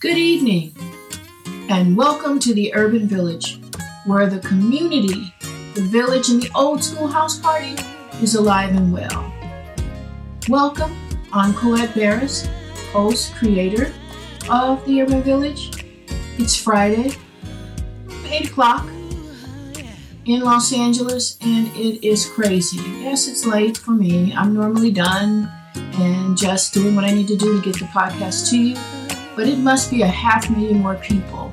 Good 0.00 0.16
evening, 0.16 0.74
and 1.68 1.94
welcome 1.94 2.38
to 2.38 2.54
the 2.54 2.74
Urban 2.74 3.06
Village, 3.06 3.60
where 4.06 4.26
the 4.28 4.38
community, 4.38 5.34
the 5.74 5.82
village, 5.82 6.30
and 6.30 6.42
the 6.42 6.50
old 6.54 6.82
school 6.82 7.06
house 7.06 7.38
party 7.38 7.74
is 8.22 8.34
alive 8.34 8.74
and 8.74 8.94
well. 8.94 9.30
Welcome, 10.48 10.96
I'm 11.34 11.52
Colette 11.52 11.94
Barris, 11.94 12.48
host, 12.92 13.34
creator 13.34 13.92
of 14.48 14.82
the 14.86 15.02
Urban 15.02 15.22
Village. 15.22 15.84
It's 16.38 16.56
Friday, 16.56 17.12
8 18.24 18.48
o'clock 18.48 18.88
in 20.24 20.40
Los 20.40 20.72
Angeles, 20.72 21.36
and 21.42 21.66
it 21.76 22.02
is 22.02 22.24
crazy. 22.24 22.80
Yes, 23.02 23.28
it's 23.28 23.44
late 23.44 23.76
for 23.76 23.90
me. 23.90 24.32
I'm 24.32 24.54
normally 24.54 24.92
done 24.92 25.52
and 25.74 26.38
just 26.38 26.72
doing 26.72 26.96
what 26.96 27.04
I 27.04 27.10
need 27.10 27.28
to 27.28 27.36
do 27.36 27.60
to 27.60 27.62
get 27.62 27.78
the 27.78 27.84
podcast 27.84 28.48
to 28.48 28.56
you. 28.56 28.76
But 29.40 29.48
it 29.48 29.58
must 29.58 29.90
be 29.90 30.02
a 30.02 30.06
half 30.06 30.50
million 30.50 30.80
more 30.80 30.96
people 30.96 31.50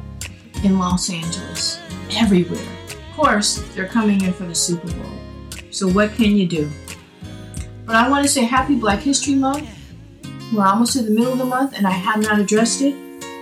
in 0.62 0.78
Los 0.78 1.10
Angeles, 1.10 1.80
everywhere. 2.12 2.60
Of 2.90 3.16
course, 3.16 3.64
they're 3.74 3.88
coming 3.88 4.26
in 4.26 4.34
for 4.34 4.44
the 4.44 4.54
Super 4.54 4.92
Bowl. 4.92 5.14
So, 5.72 5.88
what 5.88 6.12
can 6.12 6.36
you 6.36 6.46
do? 6.46 6.70
But 7.86 7.96
I 7.96 8.10
want 8.10 8.26
to 8.26 8.30
say 8.30 8.44
Happy 8.44 8.76
Black 8.76 9.00
History 9.00 9.36
Month. 9.36 9.70
We're 10.54 10.66
almost 10.66 10.98
to 10.98 11.02
the 11.02 11.12
middle 11.12 11.32
of 11.32 11.38
the 11.38 11.46
month, 11.46 11.78
and 11.78 11.88
I 11.88 11.92
have 11.92 12.22
not 12.22 12.42
addressed 12.42 12.82
it, 12.82 12.94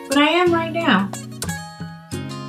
but 0.09 0.19
I 0.19 0.27
am 0.27 0.53
right 0.53 0.71
now. 0.71 1.09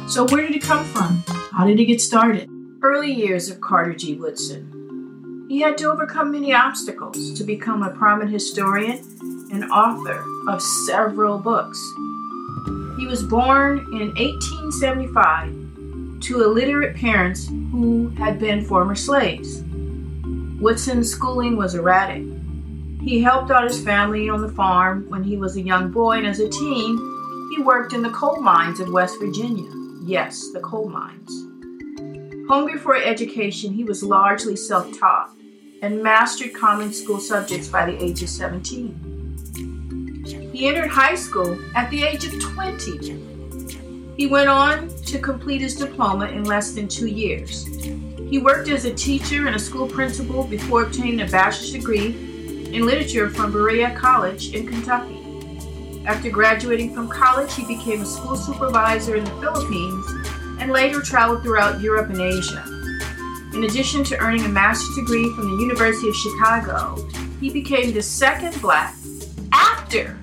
So, 0.07 0.27
where 0.27 0.43
did 0.43 0.55
it 0.55 0.63
come 0.63 0.85
from? 0.85 1.25
How 1.53 1.67
did 1.67 1.81
it 1.81 1.87
get 1.87 2.03
started? 2.03 2.47
Early 2.83 3.11
years 3.11 3.49
of 3.49 3.63
Carter 3.63 3.95
G. 3.95 4.17
Woodson. 4.17 5.47
He 5.49 5.63
had 5.63 5.79
to 5.79 5.91
overcome 5.91 6.33
many 6.33 6.53
obstacles 6.53 7.33
to 7.33 7.43
become 7.43 7.83
a 7.83 7.89
prominent 7.89 8.33
historian 8.33 8.99
and 9.51 9.65
author 9.71 10.25
of 10.49 10.61
several 10.61 11.39
books. 11.39 11.79
He 12.99 13.07
was 13.07 13.23
born 13.23 13.79
in 13.93 14.15
1875 14.15 16.21
to 16.23 16.43
illiterate 16.43 16.97
parents 16.97 17.49
who 17.49 18.09
had 18.11 18.39
been 18.39 18.65
former 18.65 18.95
slaves. 18.95 19.63
Woodson's 20.61 21.11
schooling 21.11 21.57
was 21.57 21.75
erratic. 21.75 22.25
He 23.03 23.21
helped 23.21 23.51
out 23.51 23.65
his 23.65 23.83
family 23.85 24.29
on 24.29 24.41
the 24.41 24.49
farm 24.49 25.07
when 25.09 25.23
he 25.23 25.37
was 25.37 25.57
a 25.57 25.63
young 25.63 25.91
boy, 25.91 26.19
and 26.19 26.27
as 26.27 26.41
a 26.41 26.49
teen, 26.49 26.97
he 27.55 27.63
worked 27.63 27.93
in 27.93 28.03
the 28.03 28.11
coal 28.11 28.41
mines 28.41 28.81
of 28.81 28.93
West 28.93 29.21
Virginia. 29.21 29.71
Yes, 30.03 30.51
the 30.53 30.61
coal 30.61 30.89
mines. 30.89 31.31
Hungry 32.49 32.79
for 32.79 32.97
education, 32.97 33.73
he 33.73 33.85
was 33.85 34.03
largely 34.03 34.57
self 34.57 34.99
taught 34.99 35.31
and 35.83 36.03
mastered 36.03 36.55
common 36.55 36.93
school 36.93 37.21
subjects 37.21 37.69
by 37.69 37.85
the 37.85 38.03
age 38.03 38.23
of 38.23 38.29
17. 38.29 39.16
He 40.57 40.69
entered 40.69 40.89
high 40.89 41.17
school 41.17 41.59
at 41.75 41.91
the 41.91 42.03
age 42.03 42.25
of 42.25 42.41
20. 42.41 44.15
He 44.17 44.27
went 44.27 44.49
on 44.49 44.89
to 45.05 45.19
complete 45.19 45.61
his 45.61 45.77
diploma 45.77 46.29
in 46.29 46.45
less 46.45 46.73
than 46.73 46.89
two 46.89 47.09
years. 47.09 47.67
He 47.67 48.39
worked 48.39 48.71
as 48.71 48.87
a 48.87 48.95
teacher 48.95 49.49
and 49.49 49.55
a 49.55 49.59
school 49.59 49.87
principal 49.87 50.45
before 50.45 50.85
obtaining 50.85 51.21
a 51.21 51.27
bachelor's 51.27 51.73
degree 51.73 52.07
in 52.73 52.87
literature 52.87 53.29
from 53.29 53.53
Berea 53.53 53.95
College 53.99 54.55
in 54.55 54.67
Kentucky. 54.67 55.21
After 56.07 56.31
graduating 56.31 56.95
from 56.95 57.11
college, 57.11 57.55
he 57.55 57.67
became 57.67 58.01
a 58.01 58.07
school 58.07 58.35
supervisor 58.35 59.15
in 59.15 59.25
the 59.25 59.31
Philippines 59.33 60.07
and 60.59 60.73
later 60.73 61.03
traveled 61.03 61.43
throughout 61.43 61.83
Europe 61.83 62.09
and 62.09 62.23
Asia. 62.23 62.65
In 63.53 63.65
addition 63.65 64.05
to 64.05 64.17
earning 64.21 64.47
a 64.47 64.49
master's 64.49 64.97
degree 64.97 65.31
from 65.35 65.51
the 65.51 65.63
University 65.63 66.09
of 66.09 66.17
Chicago, 66.17 67.07
he 67.41 67.51
became 67.51 67.93
the 67.93 68.01
second 68.01 68.59
black 68.63 68.95
after 69.53 70.19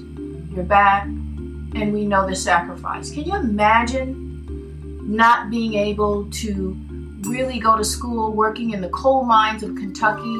your 0.51 0.63
back, 0.63 1.03
and 1.05 1.93
we 1.93 2.07
know 2.07 2.27
the 2.27 2.35
sacrifice. 2.35 3.11
Can 3.11 3.25
you 3.25 3.35
imagine 3.35 5.05
not 5.05 5.51
being 5.51 5.75
able 5.75 6.27
to 6.31 6.75
really 7.21 7.59
go 7.59 7.77
to 7.77 7.83
school 7.83 8.33
working 8.33 8.71
in 8.71 8.81
the 8.81 8.89
coal 8.89 9.25
mines 9.25 9.61
of 9.61 9.75
Kentucky? 9.75 10.37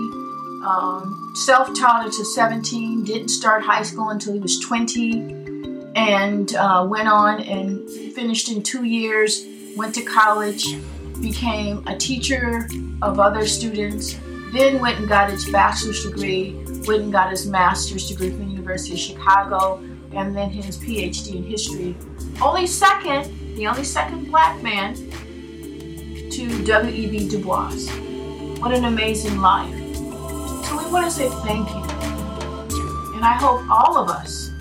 Um, 0.66 1.32
Self 1.46 1.68
taught 1.78 2.06
until 2.06 2.26
17, 2.26 3.04
didn't 3.04 3.30
start 3.30 3.62
high 3.62 3.84
school 3.84 4.10
until 4.10 4.34
he 4.34 4.40
was 4.40 4.60
20, 4.60 5.92
and 5.96 6.56
uh, 6.56 6.88
went 6.90 7.08
on 7.08 7.40
and 7.42 7.88
finished 8.16 8.50
in 8.50 8.64
two 8.64 8.84
years, 8.84 9.46
went 9.78 9.94
to 9.94 10.02
college, 10.02 10.76
became 11.22 11.86
a 11.88 11.98
teacher 11.98 12.68
of 13.02 13.20
other 13.20 13.46
students, 13.46 14.20
then 14.54 14.80
went 14.80 15.00
and 15.00 15.08
got 15.08 15.30
his 15.30 15.50
bachelor's 15.50 16.04
degree, 16.04 16.54
went 16.88 17.04
and 17.04 17.12
got 17.12 17.30
his 17.30 17.46
master's 17.46 18.08
degree 18.08 18.30
from 18.30 18.46
the 18.46 18.52
University 18.52 18.94
of 18.94 19.00
Chicago, 19.00 19.78
and 20.14 20.36
then 20.36 20.50
his 20.50 20.78
PhD 20.78 21.36
in 21.36 21.44
history. 21.44 21.96
Only 22.42 22.66
second, 22.66 23.56
the 23.56 23.68
only 23.68 23.84
second 23.84 24.26
black 24.26 24.62
man 24.64 24.96
to 26.32 26.64
W.E.B. 26.66 27.30
Du 27.30 27.44
Bois. 27.44 27.72
What 28.60 28.74
an 28.74 28.86
amazing 28.86 29.40
life. 29.40 29.74
So 30.66 30.78
we 30.78 30.92
want 30.92 31.06
to 31.06 31.12
say 31.12 31.30
thank 31.44 31.70
you. 31.70 31.84
And 33.16 33.26
I 33.26 33.34
hope 33.34 33.62
all 33.70 33.98
of 33.98 34.10
us, 34.10 34.52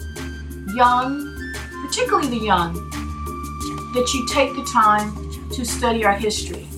young, 0.74 1.52
particularly 1.86 2.28
the 2.28 2.44
young, 2.44 2.74
that 3.94 4.12
you 4.12 4.26
take 4.28 4.54
the 4.54 4.64
time 4.64 5.27
to 5.58 5.64
study 5.64 6.04
our 6.04 6.12
history. 6.12 6.68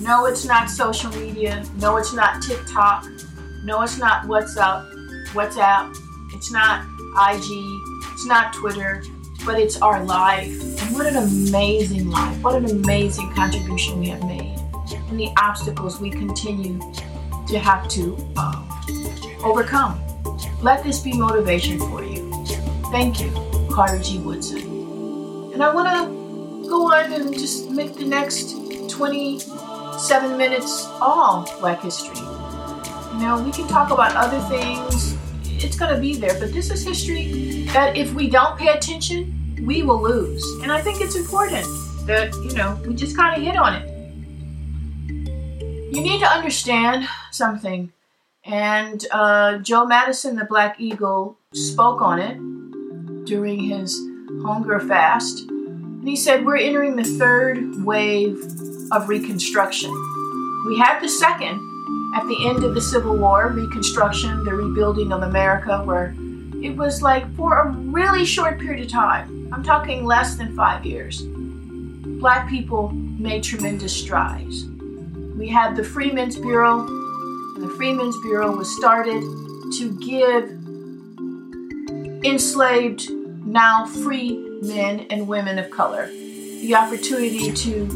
No, 0.00 0.26
it's 0.26 0.44
not 0.44 0.68
social 0.68 1.12
media. 1.12 1.64
No, 1.76 1.96
it's 1.96 2.12
not 2.12 2.42
TikTok. 2.42 3.06
No, 3.62 3.82
it's 3.82 3.98
not 3.98 4.24
WhatsApp. 4.24 4.90
WhatsApp. 5.28 5.96
It's 6.34 6.50
not 6.50 6.84
IG. 7.30 7.46
It's 8.12 8.26
not 8.26 8.52
Twitter. 8.52 9.04
But 9.44 9.60
it's 9.60 9.80
our 9.80 10.02
life. 10.02 10.48
And 10.82 10.92
what 10.92 11.06
an 11.06 11.14
amazing 11.16 12.10
life. 12.10 12.42
What 12.42 12.56
an 12.56 12.64
amazing 12.64 13.32
contribution 13.32 14.00
we 14.00 14.08
have 14.08 14.24
made. 14.24 14.58
And 15.08 15.20
the 15.20 15.30
obstacles 15.36 16.00
we 16.00 16.10
continue 16.10 16.80
to 17.46 17.58
have 17.60 17.86
to 17.90 18.16
uh, 18.36 18.66
overcome. 19.44 20.02
Let 20.62 20.82
this 20.82 20.98
be 20.98 21.16
motivation 21.16 21.78
for 21.78 22.02
you. 22.02 22.44
Thank 22.90 23.20
you, 23.20 23.30
Carter 23.70 24.00
G. 24.02 24.18
Woodson. 24.18 24.62
And 25.52 25.62
I 25.62 25.72
want 25.72 25.88
to 26.10 26.25
go 26.68 26.92
on 26.92 27.12
and 27.12 27.32
just 27.32 27.70
make 27.70 27.94
the 27.94 28.04
next 28.04 28.54
27 28.90 30.36
minutes 30.36 30.86
all 31.00 31.48
Black 31.60 31.82
history. 31.82 32.16
You 32.16 33.22
know, 33.22 33.42
we 33.44 33.52
can 33.52 33.66
talk 33.68 33.90
about 33.90 34.14
other 34.14 34.40
things, 34.48 35.16
it's 35.64 35.76
going 35.76 35.94
to 35.94 36.00
be 36.00 36.14
there, 36.14 36.38
but 36.38 36.52
this 36.52 36.70
is 36.70 36.84
history 36.84 37.64
that 37.72 37.96
if 37.96 38.12
we 38.14 38.28
don't 38.28 38.58
pay 38.58 38.68
attention, 38.68 39.32
we 39.64 39.82
will 39.82 40.02
lose. 40.02 40.44
And 40.62 40.70
I 40.70 40.80
think 40.80 41.00
it's 41.00 41.16
important 41.16 41.66
that, 42.06 42.32
you 42.44 42.54
know, 42.54 42.80
we 42.86 42.94
just 42.94 43.16
kind 43.16 43.36
of 43.36 43.42
hit 43.42 43.56
on 43.56 43.74
it. 43.74 43.88
You 45.94 46.02
need 46.02 46.20
to 46.20 46.26
understand 46.26 47.08
something. 47.30 47.92
And 48.44 49.04
uh, 49.10 49.58
Joe 49.58 49.86
Madison, 49.86 50.36
the 50.36 50.44
Black 50.44 50.78
Eagle, 50.78 51.38
spoke 51.52 52.00
on 52.00 52.18
it 52.18 52.36
during 53.26 53.60
his 53.60 53.98
hunger 54.44 54.78
fast. 54.78 55.50
And 56.06 56.12
he 56.12 56.16
said, 56.16 56.46
We're 56.46 56.58
entering 56.58 56.94
the 56.94 57.02
third 57.02 57.84
wave 57.84 58.38
of 58.92 59.08
Reconstruction. 59.08 59.90
We 60.64 60.78
had 60.78 61.00
the 61.00 61.08
second, 61.08 61.58
at 62.14 62.24
the 62.28 62.46
end 62.46 62.62
of 62.62 62.76
the 62.76 62.80
Civil 62.80 63.16
War, 63.16 63.48
Reconstruction, 63.48 64.44
the 64.44 64.54
rebuilding 64.54 65.10
of 65.10 65.22
America, 65.22 65.82
where 65.82 66.14
it 66.62 66.76
was 66.76 67.02
like 67.02 67.34
for 67.34 67.58
a 67.58 67.70
really 67.72 68.24
short 68.24 68.60
period 68.60 68.86
of 68.86 68.92
time, 68.92 69.52
I'm 69.52 69.64
talking 69.64 70.04
less 70.04 70.36
than 70.36 70.54
five 70.54 70.86
years, 70.86 71.22
black 72.20 72.48
people 72.48 72.90
made 72.92 73.42
tremendous 73.42 73.92
strides. 73.92 74.64
We 75.36 75.48
had 75.48 75.74
the 75.74 75.82
Freedmen's 75.82 76.36
Bureau, 76.36 76.86
and 76.86 77.68
the 77.68 77.74
Freedmen's 77.74 78.16
Bureau 78.20 78.56
was 78.56 78.72
started 78.76 79.22
to 79.78 79.98
give 79.98 80.52
enslaved, 82.24 83.10
now 83.44 83.86
free 83.86 84.45
men 84.62 85.06
and 85.10 85.28
women 85.28 85.58
of 85.58 85.70
color 85.70 86.10
the 86.60 86.74
opportunity 86.74 87.52
to 87.52 87.88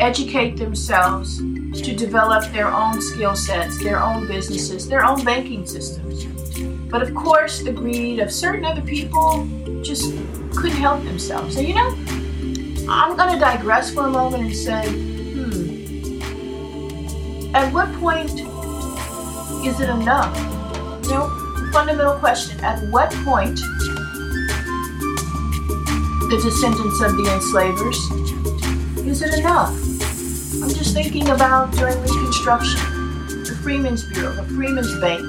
educate 0.00 0.56
themselves, 0.56 1.38
to 1.38 1.94
develop 1.94 2.44
their 2.52 2.68
own 2.68 3.02
skill 3.02 3.34
sets, 3.36 3.82
their 3.82 4.00
own 4.02 4.26
businesses, 4.26 4.88
their 4.88 5.04
own 5.04 5.22
banking 5.24 5.66
systems. 5.66 6.24
But 6.90 7.02
of 7.02 7.14
course, 7.14 7.62
the 7.62 7.72
greed 7.72 8.20
of 8.20 8.32
certain 8.32 8.64
other 8.64 8.80
people 8.82 9.46
just 9.82 10.14
couldn't 10.56 10.78
help 10.78 11.02
themselves. 11.04 11.54
So, 11.54 11.60
you 11.60 11.74
know, 11.74 11.94
I'm 12.88 13.16
going 13.16 13.32
to 13.34 13.38
digress 13.38 13.92
for 13.92 14.06
a 14.06 14.10
moment 14.10 14.44
and 14.44 14.56
say, 14.56 14.88
hmm, 14.88 16.20
at 17.54 17.72
what 17.74 17.92
point 17.94 18.40
is 19.66 19.80
it 19.80 19.90
enough? 19.90 20.36
You 21.04 21.10
know, 21.10 21.28
fundamental 21.72 22.14
question 22.18 22.58
at 22.64 22.80
what 22.90 23.10
point 23.24 23.58
the 26.28 26.40
descendants 26.42 27.00
of 27.00 27.16
the 27.16 27.32
enslavers 27.32 27.98
is 29.06 29.20
it 29.20 29.38
enough? 29.38 29.68
I'm 30.62 30.70
just 30.70 30.94
thinking 30.94 31.28
about 31.28 31.70
during 31.72 32.00
Reconstruction, 32.00 32.80
the 33.44 33.58
Freedmen's 33.62 34.02
Bureau, 34.12 34.32
the 34.32 34.42
Freedmen's 34.42 34.98
Bank, 34.98 35.22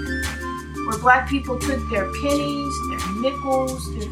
where 0.88 0.97
black 1.00 1.30
people 1.30 1.59
took 1.59 1.88
their 1.89 2.12
pennies, 2.21 2.74
their 2.89 3.21
nickels, 3.21 3.95
their 3.95 4.09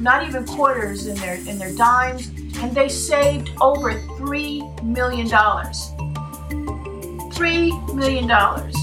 not 0.00 0.28
even 0.28 0.44
quarters 0.44 1.06
in 1.06 1.16
their 1.16 1.34
in 1.48 1.58
their 1.58 1.74
dimes, 1.74 2.28
and 2.58 2.72
they 2.72 2.88
saved 2.88 3.50
over 3.60 3.94
three 4.18 4.62
million 4.82 5.28
dollars. 5.28 5.90
Three 7.32 7.72
million 7.94 8.28
dollars. 8.28 8.76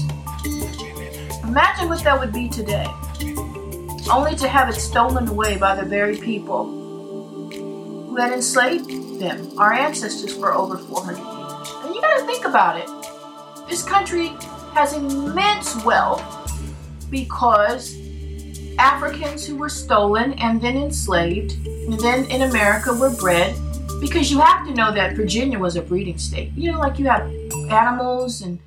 Imagine 1.44 1.88
what 1.88 2.02
that 2.02 2.18
would 2.18 2.32
be 2.32 2.48
today. 2.48 2.86
Only 4.10 4.34
to 4.36 4.48
have 4.48 4.68
it 4.68 4.74
stolen 4.74 5.28
away 5.28 5.56
by 5.56 5.76
the 5.76 5.84
very 5.84 6.16
people 6.16 6.83
had 8.16 8.32
enslaved 8.32 9.20
them, 9.20 9.58
our 9.58 9.72
ancestors, 9.72 10.36
for 10.36 10.52
over 10.52 10.76
400 10.76 11.16
years. 11.16 11.84
And 11.84 11.94
you 11.94 12.00
gotta 12.00 12.24
think 12.26 12.44
about 12.44 12.78
it. 12.78 13.68
This 13.68 13.82
country 13.82 14.28
has 14.74 14.92
immense 14.92 15.82
wealth 15.84 16.22
because 17.10 17.96
Africans 18.78 19.46
who 19.46 19.56
were 19.56 19.68
stolen 19.68 20.32
and 20.34 20.60
then 20.60 20.76
enslaved, 20.76 21.52
and 21.66 21.98
then 22.00 22.24
in 22.26 22.42
America 22.42 22.92
were 22.92 23.10
bred. 23.10 23.56
Because 24.00 24.30
you 24.30 24.40
have 24.40 24.66
to 24.66 24.74
know 24.74 24.92
that 24.92 25.16
Virginia 25.16 25.58
was 25.58 25.76
a 25.76 25.82
breeding 25.82 26.18
state. 26.18 26.52
You 26.56 26.72
know, 26.72 26.78
like 26.78 26.98
you 26.98 27.06
have 27.06 27.32
animals 27.70 28.42
and 28.42 28.58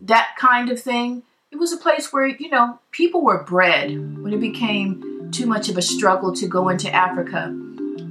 that 0.00 0.36
kind 0.38 0.70
of 0.70 0.80
thing. 0.80 1.22
It 1.50 1.56
was 1.56 1.72
a 1.72 1.76
place 1.76 2.12
where, 2.12 2.26
you 2.26 2.48
know, 2.48 2.78
people 2.92 3.22
were 3.22 3.42
bred 3.42 3.90
when 4.22 4.32
it 4.32 4.40
became 4.40 5.30
too 5.32 5.46
much 5.46 5.68
of 5.68 5.76
a 5.76 5.82
struggle 5.82 6.32
to 6.36 6.46
go 6.46 6.68
into 6.68 6.92
Africa 6.94 7.54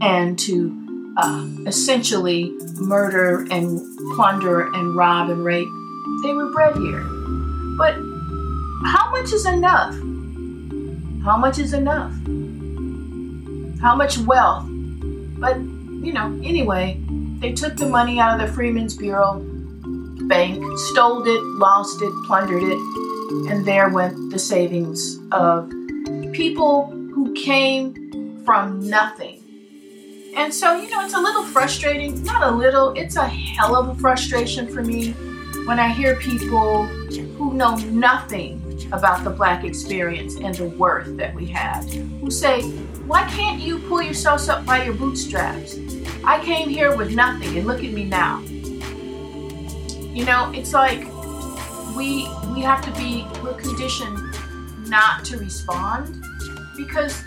and 0.01 0.37
to 0.39 1.13
uh, 1.17 1.47
essentially 1.65 2.51
murder 2.75 3.45
and 3.51 3.81
plunder 4.15 4.73
and 4.73 4.95
rob 4.95 5.29
and 5.29 5.43
rape. 5.43 5.67
They 6.23 6.33
were 6.33 6.51
bred 6.51 6.75
here. 6.75 7.03
But 7.77 7.95
how 8.85 9.11
much 9.11 9.31
is 9.33 9.45
enough? 9.45 9.93
How 11.23 11.37
much 11.37 11.59
is 11.59 11.73
enough? 11.73 12.13
How 13.81 13.95
much 13.95 14.17
wealth? 14.19 14.65
But, 14.67 15.57
you 15.57 16.13
know, 16.13 16.39
anyway, 16.43 16.99
they 17.39 17.53
took 17.53 17.77
the 17.77 17.87
money 17.87 18.19
out 18.19 18.39
of 18.39 18.47
the 18.47 18.53
Freedmen's 18.53 18.95
Bureau 18.95 19.41
bank, 20.27 20.63
stole 20.91 21.23
it, 21.23 21.43
lost 21.59 22.01
it, 22.01 22.11
plundered 22.25 22.63
it, 22.63 22.77
and 23.51 23.65
there 23.65 23.89
went 23.89 24.31
the 24.31 24.39
savings 24.39 25.17
of 25.31 25.69
people 26.33 26.87
who 26.87 27.33
came 27.33 28.43
from 28.45 28.79
nothing. 28.89 29.38
And 30.39 30.53
so, 30.53 30.79
you 30.79 30.89
know, 30.89 31.03
it's 31.03 31.13
a 31.13 31.19
little 31.19 31.43
frustrating. 31.43 32.23
Not 32.23 32.43
a 32.43 32.55
little, 32.55 32.93
it's 32.93 33.17
a 33.17 33.27
hell 33.27 33.75
of 33.75 33.89
a 33.89 33.95
frustration 33.99 34.73
for 34.73 34.81
me 34.81 35.11
when 35.65 35.79
I 35.79 35.89
hear 35.89 36.15
people 36.15 36.85
who 36.85 37.53
know 37.55 37.75
nothing 37.75 38.87
about 38.93 39.25
the 39.25 39.31
black 39.31 39.65
experience 39.65 40.37
and 40.37 40.55
the 40.55 40.69
worth 40.69 41.17
that 41.17 41.35
we 41.35 41.45
have, 41.47 41.83
who 42.21 42.31
say, 42.31 42.61
Why 43.05 43.27
can't 43.29 43.59
you 43.59 43.79
pull 43.79 44.01
yourselves 44.01 44.47
up 44.47 44.65
by 44.65 44.85
your 44.85 44.93
bootstraps? 44.93 45.77
I 46.23 46.41
came 46.41 46.69
here 46.69 46.95
with 46.95 47.13
nothing 47.13 47.57
and 47.57 47.67
look 47.67 47.83
at 47.83 47.91
me 47.91 48.05
now. 48.05 48.39
You 48.39 50.23
know, 50.23 50.53
it's 50.55 50.71
like 50.71 51.01
we 51.97 52.29
we 52.53 52.61
have 52.61 52.81
to 52.85 52.91
be 52.97 53.27
we're 53.43 53.55
conditioned 53.55 54.17
not 54.87 55.25
to 55.25 55.37
respond 55.37 56.23
because 56.77 57.25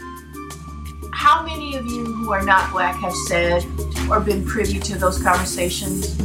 how 1.23 1.41
many 1.47 1.77
of 1.77 1.87
you 1.87 2.05
who 2.05 2.33
are 2.33 2.43
not 2.43 2.73
black 2.73 2.97
have 2.97 3.15
said 3.29 3.65
or 4.11 4.19
been 4.19 4.45
privy 4.45 4.81
to 4.81 4.99
those 4.99 5.23
conversations? 5.23 6.19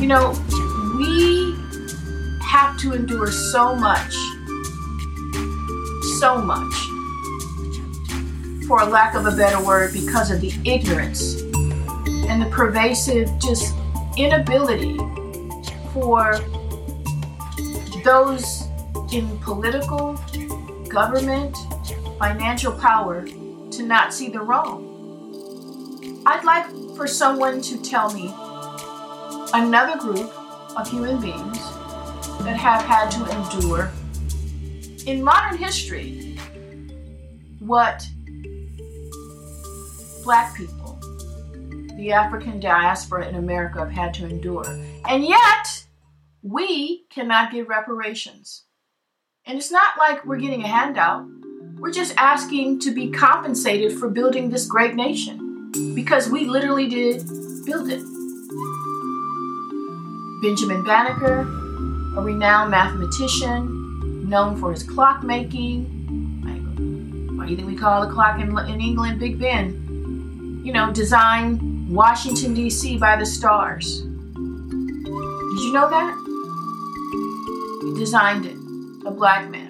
You 0.00 0.06
know, 0.06 0.30
we 0.96 1.54
have 2.42 2.78
to 2.78 2.94
endure 2.94 3.30
so 3.30 3.74
much 3.74 4.14
so 6.22 6.40
much, 6.40 6.72
for 8.68 8.80
a 8.80 8.86
lack 8.86 9.16
of 9.16 9.26
a 9.26 9.32
better 9.32 9.60
word, 9.64 9.92
because 9.92 10.30
of 10.30 10.40
the 10.40 10.52
ignorance 10.64 11.40
and 12.28 12.40
the 12.40 12.48
pervasive 12.48 13.28
just 13.40 13.74
inability 14.16 14.96
for 15.92 16.38
those 18.04 18.62
in 19.12 19.36
political, 19.40 20.14
government, 20.88 21.56
financial 22.20 22.70
power 22.70 23.26
to 23.72 23.82
not 23.82 24.14
see 24.14 24.28
the 24.28 24.40
wrong. 24.40 24.88
I'd 26.26 26.44
like 26.44 26.66
for 26.96 27.06
someone 27.06 27.60
to 27.62 27.82
tell 27.82 28.12
me 28.12 28.32
another 29.54 29.98
group 29.98 30.32
of 30.76 30.88
human 30.90 31.20
beings 31.20 31.58
that 32.44 32.56
have 32.56 32.82
had 32.82 33.10
to 33.10 33.38
endure 33.38 33.90
in 35.06 35.22
modern 35.22 35.58
history, 35.58 36.38
what 37.58 38.06
black 40.22 40.56
people, 40.56 41.00
the 41.96 42.12
African 42.12 42.60
diaspora 42.60 43.26
in 43.26 43.34
America, 43.34 43.80
have 43.80 43.90
had 43.90 44.14
to 44.14 44.26
endure. 44.26 44.64
And 45.08 45.24
yet, 45.24 45.86
we 46.42 47.04
cannot 47.10 47.52
give 47.52 47.68
reparations. 47.68 48.64
And 49.44 49.58
it's 49.58 49.72
not 49.72 49.98
like 49.98 50.24
we're 50.24 50.36
getting 50.36 50.62
a 50.62 50.68
handout. 50.68 51.26
We're 51.82 51.90
just 51.90 52.14
asking 52.16 52.78
to 52.82 52.94
be 52.94 53.10
compensated 53.10 53.98
for 53.98 54.08
building 54.08 54.50
this 54.50 54.66
great 54.66 54.94
nation 54.94 55.72
because 55.96 56.28
we 56.28 56.44
literally 56.44 56.86
did 56.86 57.26
build 57.66 57.90
it. 57.90 58.00
Benjamin 60.42 60.84
Banneker, 60.84 61.40
a 62.16 62.22
renowned 62.22 62.70
mathematician, 62.70 64.28
known 64.28 64.60
for 64.60 64.70
his 64.70 64.84
clockmaking. 64.84 65.88
Why 67.36 67.46
do 67.46 67.50
you 67.50 67.56
think 67.56 67.68
we 67.68 67.76
call 67.76 68.06
the 68.06 68.12
clock 68.12 68.40
in, 68.40 68.56
in 68.56 68.80
England 68.80 69.18
Big 69.18 69.40
Ben? 69.40 70.62
You 70.64 70.72
know, 70.72 70.92
designed 70.92 71.90
Washington, 71.92 72.54
D.C. 72.54 72.96
by 72.98 73.16
the 73.16 73.26
stars. 73.26 74.02
Did 74.02 75.60
you 75.64 75.72
know 75.72 75.90
that? 75.90 76.14
He 77.82 77.98
designed 77.98 78.46
it, 78.46 78.56
a 79.04 79.10
black 79.10 79.50
man. 79.50 79.61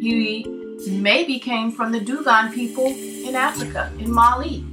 He 0.00 0.44
maybe 0.86 1.40
came 1.40 1.72
from 1.72 1.90
the 1.90 1.98
Dogon 2.00 2.52
people 2.52 2.86
in 2.86 3.34
Africa, 3.34 3.90
in 3.98 4.12
Mali. 4.12 4.64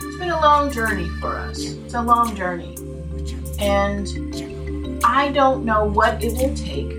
It's 0.00 0.18
been 0.18 0.30
a 0.30 0.40
long 0.40 0.70
journey 0.72 1.08
for 1.20 1.36
us. 1.36 1.62
It's 1.62 1.92
a 1.92 2.00
long 2.00 2.34
journey. 2.34 2.74
And 3.60 4.08
I 5.04 5.30
don't 5.30 5.64
know 5.66 5.84
what 5.84 6.24
it 6.24 6.32
will 6.32 6.54
take. 6.56 6.90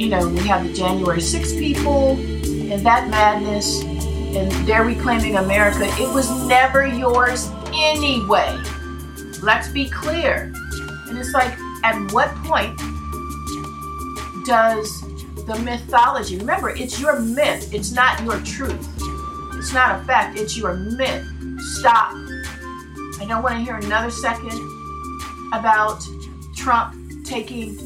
You 0.00 0.08
know, 0.08 0.26
we 0.26 0.40
have 0.48 0.64
the 0.64 0.72
January 0.72 1.20
6 1.20 1.52
people 1.52 2.12
and 2.12 2.80
that 2.86 3.10
madness, 3.10 3.82
and 3.82 4.50
they're 4.66 4.84
reclaiming 4.84 5.36
America. 5.36 5.84
It 6.00 6.08
was 6.14 6.30
never 6.48 6.86
yours 6.86 7.50
anyway. 7.74 8.58
Let's 9.42 9.68
be 9.68 9.90
clear. 9.90 10.50
And 11.08 11.18
it's 11.18 11.34
like, 11.34 11.56
at 11.84 12.12
what 12.12 12.34
point 12.44 12.76
does 14.46 15.00
the 15.46 15.58
mythology, 15.64 16.38
remember, 16.38 16.70
it's 16.70 17.00
your 17.00 17.20
myth, 17.20 17.72
it's 17.72 17.92
not 17.92 18.22
your 18.22 18.40
truth. 18.40 18.88
It's 19.54 19.72
not 19.72 20.00
a 20.00 20.04
fact, 20.04 20.38
it's 20.38 20.56
your 20.56 20.74
myth. 20.74 21.26
Stop 21.78 22.12
I 23.22 23.24
don't 23.24 23.44
want 23.44 23.54
to 23.54 23.62
hear 23.62 23.76
another 23.76 24.10
second 24.10 24.58
about 25.52 26.02
Trump 26.56 27.24
taking 27.24 27.78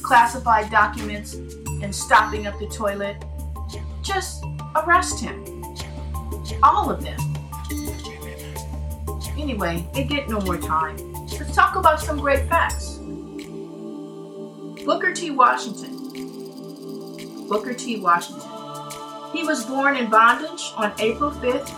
classified 0.00 0.70
documents 0.70 1.34
and 1.34 1.92
stopping 1.92 2.46
up 2.46 2.56
the 2.60 2.68
toilet. 2.68 3.16
Just 4.00 4.44
arrest 4.76 5.18
him. 5.18 5.64
All 6.62 6.88
of 6.88 7.02
them. 7.02 7.18
Anyway, 9.36 9.84
it 9.96 10.08
get 10.08 10.28
no 10.28 10.40
more 10.42 10.56
time. 10.56 10.96
Let's 11.32 11.52
talk 11.52 11.74
about 11.74 12.00
some 12.00 12.20
great 12.20 12.48
facts. 12.48 12.95
Booker 14.86 15.12
T. 15.12 15.32
Washington. 15.32 15.96
Booker 17.48 17.74
T. 17.74 17.98
Washington. 17.98 18.48
He 19.32 19.42
was 19.42 19.64
born 19.64 19.96
in 19.96 20.08
bondage 20.08 20.72
on 20.76 20.92
April 21.00 21.32
5th, 21.32 21.74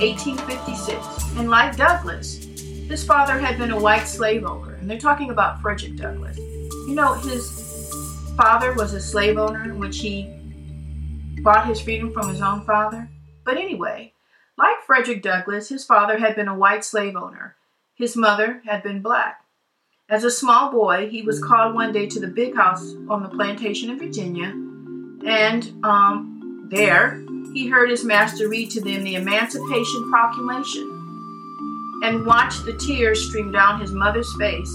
1856. 0.00 1.36
And 1.36 1.50
like 1.50 1.76
Douglass, 1.76 2.38
his 2.38 3.04
father 3.04 3.38
had 3.38 3.58
been 3.58 3.70
a 3.70 3.78
white 3.78 4.08
slave 4.08 4.46
owner. 4.46 4.76
And 4.76 4.88
they're 4.88 4.98
talking 4.98 5.28
about 5.28 5.60
Frederick 5.60 5.96
Douglass. 5.96 6.38
You 6.38 6.94
know, 6.94 7.12
his 7.12 8.32
father 8.34 8.72
was 8.72 8.94
a 8.94 9.00
slave 9.00 9.36
owner 9.36 9.64
in 9.64 9.78
which 9.78 9.98
he 9.98 10.34
bought 11.42 11.66
his 11.66 11.82
freedom 11.82 12.14
from 12.14 12.30
his 12.30 12.40
own 12.40 12.64
father. 12.64 13.10
But 13.44 13.58
anyway, 13.58 14.14
like 14.56 14.82
Frederick 14.86 15.20
Douglass, 15.22 15.68
his 15.68 15.84
father 15.84 16.16
had 16.16 16.34
been 16.34 16.48
a 16.48 16.56
white 16.56 16.82
slave 16.82 17.14
owner. 17.14 17.56
His 17.94 18.16
mother 18.16 18.62
had 18.64 18.82
been 18.82 19.02
black. 19.02 19.41
As 20.08 20.24
a 20.24 20.30
small 20.30 20.70
boy, 20.70 21.08
he 21.08 21.22
was 21.22 21.42
called 21.42 21.74
one 21.74 21.92
day 21.92 22.06
to 22.06 22.20
the 22.20 22.26
big 22.26 22.54
house 22.54 22.94
on 23.08 23.22
the 23.22 23.28
plantation 23.28 23.88
in 23.88 23.98
Virginia, 23.98 24.48
and 25.26 25.72
um, 25.84 26.68
there 26.70 27.22
he 27.54 27.68
heard 27.68 27.88
his 27.88 28.04
master 28.04 28.48
read 28.48 28.70
to 28.72 28.80
them 28.80 29.04
the 29.04 29.14
Emancipation 29.14 30.10
Proclamation 30.10 32.00
and 32.02 32.26
watched 32.26 32.64
the 32.64 32.76
tears 32.78 33.26
stream 33.28 33.52
down 33.52 33.80
his 33.80 33.92
mother's 33.92 34.30
face 34.38 34.74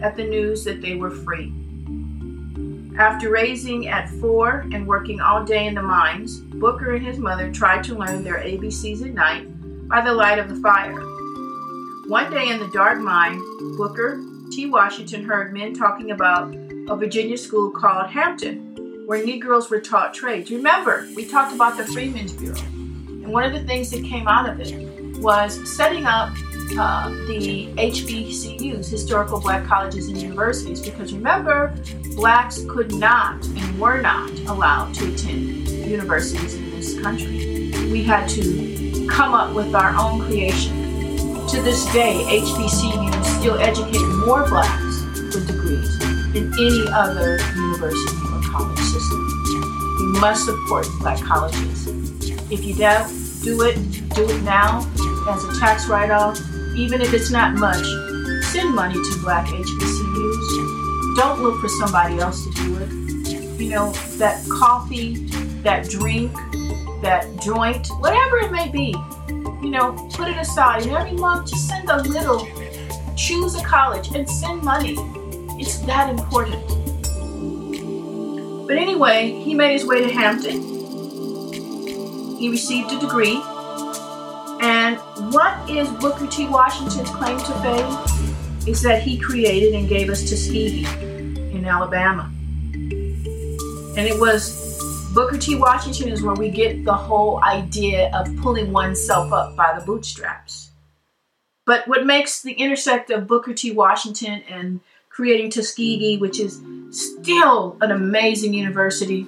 at 0.00 0.16
the 0.16 0.24
news 0.24 0.64
that 0.64 0.80
they 0.80 0.94
were 0.94 1.10
free. 1.10 1.52
After 2.96 3.30
raising 3.30 3.88
at 3.88 4.08
four 4.08 4.60
and 4.72 4.86
working 4.86 5.20
all 5.20 5.44
day 5.44 5.66
in 5.66 5.74
the 5.74 5.82
mines, 5.82 6.38
Booker 6.38 6.94
and 6.94 7.04
his 7.04 7.18
mother 7.18 7.50
tried 7.52 7.82
to 7.84 7.98
learn 7.98 8.22
their 8.22 8.38
ABCs 8.38 9.04
at 9.04 9.14
night 9.14 9.88
by 9.88 10.00
the 10.00 10.14
light 10.14 10.38
of 10.38 10.48
the 10.48 10.60
fire. 10.60 11.00
One 12.08 12.30
day 12.30 12.48
in 12.48 12.58
the 12.58 12.70
dark 12.72 13.00
mine, 13.00 13.38
Booker 13.76 14.20
T. 14.50 14.66
Washington 14.66 15.24
heard 15.24 15.52
men 15.52 15.74
talking 15.74 16.10
about 16.10 16.54
a 16.88 16.96
Virginia 16.96 17.36
school 17.36 17.70
called 17.70 18.10
Hampton, 18.10 19.04
where 19.06 19.24
Negroes 19.24 19.70
were 19.70 19.80
taught 19.80 20.14
trades. 20.14 20.50
Remember, 20.50 21.06
we 21.14 21.26
talked 21.26 21.54
about 21.54 21.76
the 21.76 21.84
Freedmen's 21.84 22.32
Bureau, 22.32 22.58
and 22.58 23.28
one 23.28 23.44
of 23.44 23.52
the 23.52 23.64
things 23.66 23.90
that 23.90 24.02
came 24.04 24.26
out 24.26 24.48
of 24.48 24.60
it 24.60 25.18
was 25.18 25.68
setting 25.76 26.06
up 26.06 26.30
uh, 26.78 27.10
the 27.26 27.68
HBCUs, 27.76 28.88
historical 28.88 29.40
black 29.40 29.66
colleges 29.66 30.08
and 30.08 30.16
universities, 30.16 30.80
because 30.80 31.12
remember, 31.12 31.74
blacks 32.14 32.64
could 32.68 32.94
not 32.94 33.44
and 33.44 33.80
were 33.80 34.00
not 34.00 34.30
allowed 34.46 34.94
to 34.94 35.12
attend 35.12 35.68
universities 35.68 36.54
in 36.54 36.70
this 36.70 36.98
country. 37.00 37.70
We 37.90 38.02
had 38.02 38.28
to 38.30 39.06
come 39.10 39.34
up 39.34 39.54
with 39.54 39.74
our 39.74 39.94
own 39.96 40.20
creation 40.22 40.76
to 41.48 41.62
this 41.62 41.90
day, 41.92 42.40
HBCUs 42.42 43.27
still 43.38 43.58
educate 43.60 44.04
more 44.26 44.48
blacks 44.48 45.02
with 45.32 45.46
degrees 45.46 45.98
than 46.32 46.52
any 46.58 46.84
other 46.88 47.38
university 47.54 48.16
or 48.34 48.42
college 48.42 48.78
system. 48.80 49.44
You 50.00 50.16
must 50.20 50.44
support 50.44 50.88
black 50.98 51.20
colleges. 51.20 51.86
If 52.50 52.64
you 52.64 52.74
don't 52.74 53.06
do 53.44 53.62
it, 53.62 53.76
do 54.16 54.28
it 54.28 54.42
now 54.42 54.78
as 55.28 55.44
a 55.44 55.60
tax 55.60 55.86
write-off, 55.86 56.36
even 56.76 57.00
if 57.00 57.14
it's 57.14 57.30
not 57.30 57.54
much. 57.54 57.84
Send 58.46 58.74
money 58.74 58.94
to 58.94 59.18
black 59.22 59.46
HBCUs. 59.46 61.16
Don't 61.16 61.40
look 61.40 61.60
for 61.60 61.68
somebody 61.68 62.18
else 62.18 62.44
to 62.44 62.50
do 62.64 62.76
it. 62.78 63.60
You 63.60 63.70
know, 63.70 63.92
that 64.16 64.44
coffee, 64.48 65.14
that 65.62 65.88
drink, 65.88 66.32
that 67.02 67.24
joint, 67.40 67.86
whatever 68.00 68.38
it 68.38 68.50
may 68.50 68.68
be, 68.68 68.96
you 69.62 69.70
know, 69.70 69.92
put 70.12 70.26
it 70.26 70.38
aside. 70.38 70.82
And 70.82 70.90
every 70.90 71.12
month, 71.12 71.50
just 71.50 71.68
send 71.68 71.88
a 71.88 72.02
little. 72.02 72.48
Choose 73.18 73.56
a 73.56 73.64
college 73.64 74.14
and 74.14 74.30
send 74.30 74.62
money. 74.62 74.94
It's 75.60 75.78
that 75.80 76.08
important. 76.08 76.64
But 78.68 78.76
anyway, 78.76 79.32
he 79.42 79.54
made 79.54 79.72
his 79.72 79.84
way 79.84 80.02
to 80.06 80.12
Hampton. 80.12 80.62
He 82.38 82.48
received 82.48 82.92
a 82.92 83.00
degree. 83.00 83.42
And 84.60 84.98
what 85.32 85.68
is 85.68 85.90
Booker 85.94 86.28
T. 86.28 86.46
Washington's 86.46 87.10
claim 87.10 87.38
to 87.38 87.52
fame? 87.60 88.68
Is 88.68 88.82
that 88.82 89.02
he 89.02 89.18
created 89.18 89.74
and 89.74 89.88
gave 89.88 90.10
us 90.10 90.22
Tuskegee 90.22 90.84
in 91.50 91.64
Alabama. 91.64 92.30
And 92.72 93.98
it 93.98 94.20
was 94.20 95.10
Booker 95.12 95.38
T. 95.38 95.56
Washington 95.56 96.10
is 96.10 96.22
where 96.22 96.36
we 96.36 96.50
get 96.50 96.84
the 96.84 96.94
whole 96.94 97.42
idea 97.42 98.12
of 98.14 98.28
pulling 98.36 98.70
oneself 98.70 99.32
up 99.32 99.56
by 99.56 99.76
the 99.76 99.84
bootstraps. 99.84 100.67
But 101.68 101.86
what 101.86 102.06
makes 102.06 102.40
the 102.40 102.52
intersect 102.52 103.10
of 103.10 103.26
Booker 103.26 103.52
T. 103.52 103.72
Washington 103.72 104.42
and 104.48 104.80
creating 105.10 105.50
Tuskegee, 105.50 106.16
which 106.16 106.40
is 106.40 106.62
still 106.90 107.76
an 107.82 107.90
amazing 107.90 108.54
university, 108.54 109.26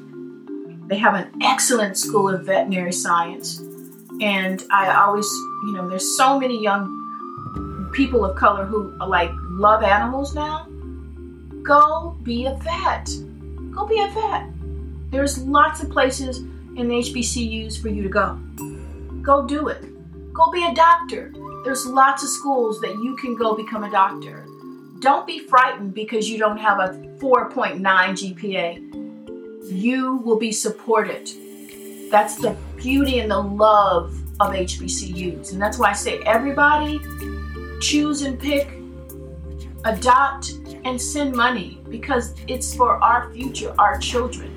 they 0.86 0.96
have 0.96 1.12
an 1.12 1.30
excellent 1.42 1.98
school 1.98 2.30
of 2.30 2.46
veterinary 2.46 2.92
science. 2.92 3.58
And 4.22 4.64
I 4.72 4.90
always, 5.02 5.26
you 5.26 5.74
know, 5.74 5.86
there's 5.86 6.16
so 6.16 6.40
many 6.40 6.62
young 6.62 7.90
people 7.92 8.24
of 8.24 8.36
color 8.36 8.64
who 8.64 8.96
like 9.06 9.30
love 9.50 9.82
animals 9.82 10.34
now. 10.34 10.66
Go 11.62 12.16
be 12.22 12.46
a 12.46 12.54
vet. 12.54 13.10
Go 13.70 13.84
be 13.84 14.00
a 14.00 14.08
vet. 14.14 14.46
There's 15.10 15.36
lots 15.44 15.82
of 15.82 15.90
places 15.90 16.38
in 16.38 16.88
HBCUs 16.88 17.78
for 17.82 17.90
you 17.90 18.02
to 18.02 18.08
go. 18.08 18.40
Go 19.20 19.46
do 19.46 19.68
it. 19.68 19.84
Go 20.32 20.50
be 20.50 20.64
a 20.64 20.74
doctor. 20.74 21.34
There's 21.62 21.84
lots 21.86 22.22
of 22.22 22.30
schools 22.30 22.80
that 22.80 22.94
you 23.02 23.16
can 23.16 23.34
go 23.34 23.54
become 23.54 23.84
a 23.84 23.90
doctor. 23.90 24.46
Don't 25.00 25.26
be 25.26 25.40
frightened 25.40 25.92
because 25.92 26.28
you 26.28 26.38
don't 26.38 26.56
have 26.56 26.78
a 26.78 26.88
4.9 27.18 27.80
GPA. 27.80 29.70
You 29.70 30.16
will 30.16 30.38
be 30.38 30.52
supported. 30.52 31.30
That's 32.10 32.36
the 32.36 32.56
beauty 32.76 33.18
and 33.20 33.30
the 33.30 33.40
love 33.40 34.14
of 34.40 34.52
HBCUs. 34.52 35.52
And 35.52 35.60
that's 35.60 35.78
why 35.78 35.90
I 35.90 35.92
say 35.92 36.20
everybody 36.20 36.98
choose 37.80 38.22
and 38.22 38.38
pick, 38.38 38.68
adopt, 39.84 40.52
and 40.84 41.00
send 41.00 41.34
money 41.34 41.82
because 41.90 42.34
it's 42.48 42.74
for 42.74 43.02
our 43.02 43.32
future, 43.34 43.74
our 43.78 43.98
children. 43.98 44.56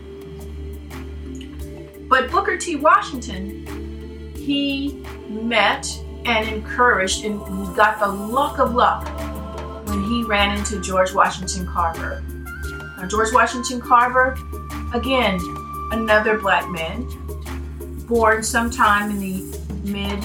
But 2.09 2.31
Booker 2.31 2.57
T. 2.57 2.77
Washington, 2.77 4.33
he 4.35 5.03
met 5.27 5.85
and 6.25 6.47
encouraged 6.47 7.25
and 7.25 7.39
got 7.75 7.99
the 7.99 8.07
luck 8.07 8.59
of 8.59 8.73
luck 8.73 9.07
when 9.87 10.03
he 10.03 10.23
ran 10.23 10.57
into 10.57 10.81
George 10.81 11.13
Washington 11.13 11.67
Carver. 11.67 12.23
Now, 12.97 13.07
George 13.07 13.33
Washington 13.33 13.81
Carver, 13.81 14.37
again, 14.93 15.39
another 15.91 16.37
black 16.37 16.69
man, 16.69 17.07
born 18.07 18.43
sometime 18.43 19.09
in 19.11 19.19
the 19.19 19.59
mid 19.83 20.19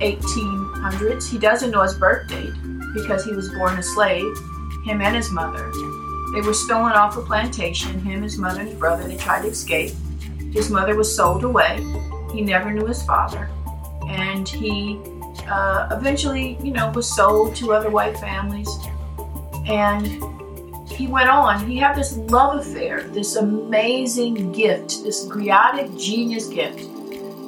1800s. 0.00 1.30
He 1.30 1.38
doesn't 1.38 1.70
know 1.70 1.82
his 1.82 1.94
birth 1.94 2.28
date 2.28 2.52
because 2.94 3.24
he 3.24 3.32
was 3.32 3.48
born 3.50 3.78
a 3.78 3.82
slave, 3.82 4.36
him 4.84 5.00
and 5.00 5.14
his 5.14 5.30
mother. 5.30 5.70
They 6.34 6.40
were 6.40 6.54
stolen 6.54 6.92
off 6.92 7.16
a 7.16 7.22
plantation, 7.22 8.00
him, 8.00 8.22
his 8.22 8.38
mother, 8.38 8.60
and 8.60 8.68
his 8.68 8.78
brother. 8.78 9.06
They 9.06 9.16
tried 9.16 9.42
to 9.42 9.48
escape. 9.48 9.92
His 10.52 10.70
mother 10.70 10.96
was 10.96 11.14
sold 11.14 11.44
away. 11.44 11.76
He 12.32 12.42
never 12.42 12.72
knew 12.72 12.86
his 12.86 13.02
father. 13.04 13.48
And 14.08 14.48
he 14.48 15.00
uh, 15.48 15.88
eventually, 15.92 16.58
you 16.62 16.72
know, 16.72 16.90
was 16.90 17.14
sold 17.14 17.54
to 17.56 17.72
other 17.72 17.90
white 17.90 18.18
families. 18.18 18.68
And 19.66 20.06
he 20.90 21.06
went 21.06 21.28
on. 21.28 21.66
He 21.68 21.78
had 21.78 21.96
this 21.96 22.16
love 22.16 22.60
affair, 22.60 23.02
this 23.02 23.36
amazing 23.36 24.52
gift, 24.52 25.02
this 25.02 25.26
griotic 25.26 25.98
genius 26.00 26.48
gift 26.48 26.80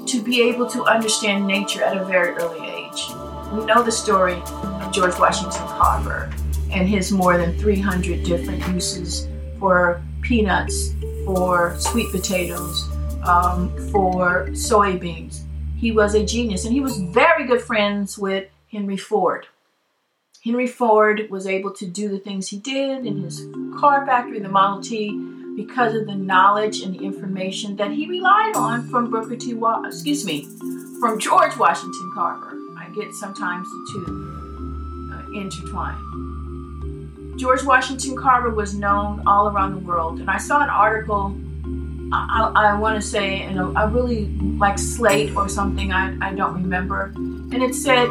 to 0.08 0.22
be 0.22 0.42
able 0.42 0.66
to 0.70 0.84
understand 0.84 1.46
nature 1.46 1.82
at 1.82 1.96
a 1.96 2.04
very 2.04 2.34
early 2.34 2.68
age. 2.68 3.08
We 3.52 3.64
know 3.64 3.82
the 3.82 3.92
story 3.92 4.34
of 4.34 4.92
George 4.92 5.18
Washington 5.18 5.66
Carver 5.66 6.32
and 6.72 6.88
his 6.88 7.12
more 7.12 7.38
than 7.38 7.56
300 7.58 8.24
different 8.24 8.66
uses 8.68 9.28
for 9.58 10.02
peanuts, 10.20 10.94
for 11.24 11.76
sweet 11.78 12.10
potatoes, 12.10 12.88
um, 13.24 13.70
for 13.90 14.48
soybeans. 14.50 15.42
He 15.78 15.92
was 15.92 16.14
a 16.14 16.24
genius, 16.24 16.64
and 16.64 16.72
he 16.72 16.80
was 16.80 16.98
very 16.98 17.46
good 17.46 17.60
friends 17.60 18.18
with 18.18 18.48
Henry 18.70 18.96
Ford. 18.96 19.46
Henry 20.44 20.66
Ford 20.66 21.28
was 21.28 21.46
able 21.46 21.72
to 21.72 21.86
do 21.86 22.08
the 22.08 22.18
things 22.18 22.48
he 22.48 22.58
did 22.58 23.04
in 23.04 23.18
his 23.18 23.44
car 23.78 24.06
factory, 24.06 24.38
the 24.38 24.48
Model 24.48 24.82
T, 24.82 25.10
because 25.56 25.94
of 25.94 26.06
the 26.06 26.14
knowledge 26.14 26.82
and 26.82 26.94
the 26.94 27.04
information 27.04 27.76
that 27.76 27.90
he 27.90 28.06
relied 28.08 28.54
on 28.54 28.88
from 28.88 29.10
Booker 29.10 29.36
T. 29.36 29.54
Wa- 29.54 29.82
excuse 29.84 30.24
me, 30.24 30.44
from 31.00 31.18
George 31.18 31.56
Washington 31.56 32.12
Carver. 32.14 32.56
I 32.78 32.88
get 32.94 33.12
sometimes 33.14 33.66
the 33.68 33.88
two. 33.92 35.12
Uh, 35.12 35.40
intertwined. 35.40 37.38
George 37.38 37.64
Washington 37.64 38.16
Carver 38.16 38.50
was 38.50 38.74
known 38.74 39.22
all 39.26 39.48
around 39.48 39.72
the 39.72 39.86
world, 39.86 40.20
and 40.20 40.30
I 40.30 40.38
saw 40.38 40.62
an 40.62 40.70
article. 40.70 41.36
I, 42.12 42.52
I, 42.54 42.64
I 42.72 42.78
want 42.78 43.00
to 43.00 43.06
say, 43.06 43.42
in 43.42 43.58
a, 43.58 43.70
a 43.70 43.88
really 43.88 44.26
like 44.58 44.78
Slate 44.78 45.34
or 45.36 45.48
something. 45.48 45.92
I, 45.92 46.16
I 46.20 46.34
don't 46.34 46.54
remember, 46.54 47.12
and 47.16 47.62
it 47.62 47.74
said, 47.74 48.08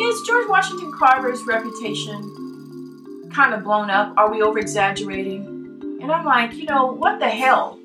"Is 0.00 0.20
George 0.26 0.48
Washington 0.48 0.92
Carver's 0.98 1.44
reputation 1.46 3.30
kind 3.32 3.54
of 3.54 3.62
blown 3.62 3.90
up? 3.90 4.14
Are 4.16 4.30
we 4.30 4.42
over 4.42 4.58
exaggerating?" 4.58 5.46
And 6.02 6.10
I'm 6.10 6.24
like, 6.24 6.54
you 6.54 6.64
know, 6.64 6.86
what 6.86 7.20
the 7.20 7.28
hell? 7.28 7.78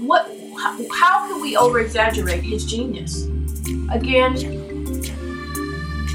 What? 0.00 0.26
How, 0.58 0.78
how 0.92 1.28
can 1.28 1.40
we 1.40 1.56
over 1.56 1.80
exaggerate 1.80 2.42
his 2.42 2.64
genius? 2.64 3.26
Again, 3.90 4.36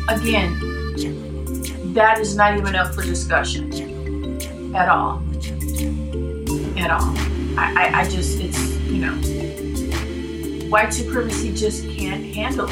again, 0.07 0.59
that 1.93 2.19
is 2.19 2.35
not 2.35 2.57
even 2.57 2.75
up 2.75 2.93
for 2.93 3.01
discussion 3.01 3.71
at 4.75 4.87
all. 4.87 5.23
At 6.77 6.91
all. 6.91 7.40
I, 7.58 8.01
I, 8.01 8.10
just, 8.10 8.39
it's, 8.39 8.60
you 8.88 9.05
know, 9.05 9.13
white 10.70 10.93
supremacy 10.93 11.53
just 11.53 11.84
can't 11.89 12.24
handle 12.34 12.67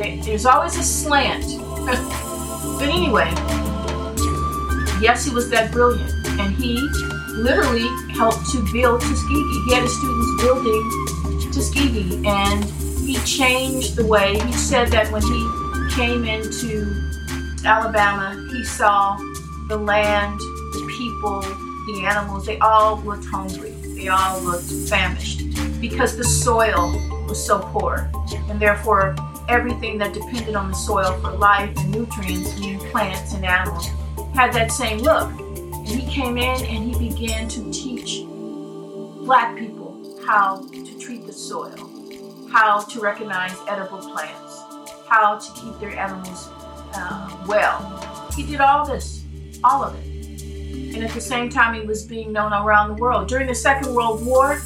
it. 0.00 0.24
There's 0.24 0.46
always 0.46 0.76
a 0.76 0.82
slant. 0.82 1.44
but 2.78 2.88
anyway, 2.88 3.30
yes, 5.00 5.24
he 5.24 5.34
was 5.34 5.50
that 5.50 5.70
brilliant. 5.72 6.12
And 6.40 6.54
he 6.54 6.76
literally 7.32 7.88
helped 8.12 8.50
to 8.50 8.66
build 8.72 9.00
Tuskegee. 9.00 9.62
He 9.66 9.74
had 9.74 9.82
his 9.82 9.96
students 9.96 10.42
building 10.42 11.50
Tuskegee 11.52 12.26
and 12.26 12.64
he 13.08 13.16
changed 13.24 13.96
the 13.96 14.04
way, 14.04 14.38
he 14.38 14.52
said 14.52 14.88
that 14.88 15.10
when 15.10 15.22
he 15.22 15.94
came 15.94 16.24
into 16.24 17.10
Alabama, 17.64 18.46
he 18.52 18.62
saw 18.62 19.16
the 19.68 19.76
land, 19.76 20.38
the 20.38 20.94
people, 20.96 21.40
the 21.40 22.04
animals, 22.06 22.44
they 22.44 22.58
all 22.58 23.00
looked 23.02 23.24
hungry. 23.24 23.67
They 23.98 24.06
all 24.06 24.40
looked 24.40 24.70
famished 24.88 25.42
because 25.80 26.16
the 26.16 26.22
soil 26.22 26.92
was 27.26 27.44
so 27.44 27.58
poor. 27.58 28.08
And 28.48 28.60
therefore, 28.60 29.16
everything 29.48 29.98
that 29.98 30.14
depended 30.14 30.54
on 30.54 30.70
the 30.70 30.76
soil 30.76 31.18
for 31.20 31.32
life 31.32 31.76
and 31.76 31.90
nutrients, 31.90 32.56
meaning 32.60 32.78
plants 32.90 33.34
and 33.34 33.44
animals, 33.44 33.88
had 34.36 34.52
that 34.52 34.70
same 34.70 34.98
look. 34.98 35.28
And 35.30 35.88
he 35.88 36.06
came 36.12 36.38
in 36.38 36.64
and 36.64 36.94
he 36.94 37.08
began 37.08 37.48
to 37.48 37.72
teach 37.72 38.22
black 39.24 39.58
people 39.58 40.16
how 40.24 40.64
to 40.68 40.98
treat 41.00 41.26
the 41.26 41.32
soil, 41.32 42.46
how 42.52 42.82
to 42.82 43.00
recognize 43.00 43.56
edible 43.66 43.98
plants, 43.98 44.62
how 45.08 45.38
to 45.38 45.60
keep 45.60 45.76
their 45.80 45.98
animals 45.98 46.50
uh, 46.94 47.44
well. 47.48 48.30
He 48.36 48.44
did 48.44 48.60
all 48.60 48.86
this, 48.86 49.24
all 49.64 49.82
of 49.82 49.96
it. 49.96 50.07
And 50.94 51.04
at 51.04 51.12
the 51.12 51.20
same 51.20 51.48
time, 51.48 51.74
he 51.74 51.86
was 51.86 52.04
being 52.04 52.32
known 52.32 52.52
around 52.52 52.88
the 52.88 53.02
world. 53.02 53.28
During 53.28 53.46
the 53.46 53.54
Second 53.54 53.94
World 53.94 54.24
War, 54.24 54.56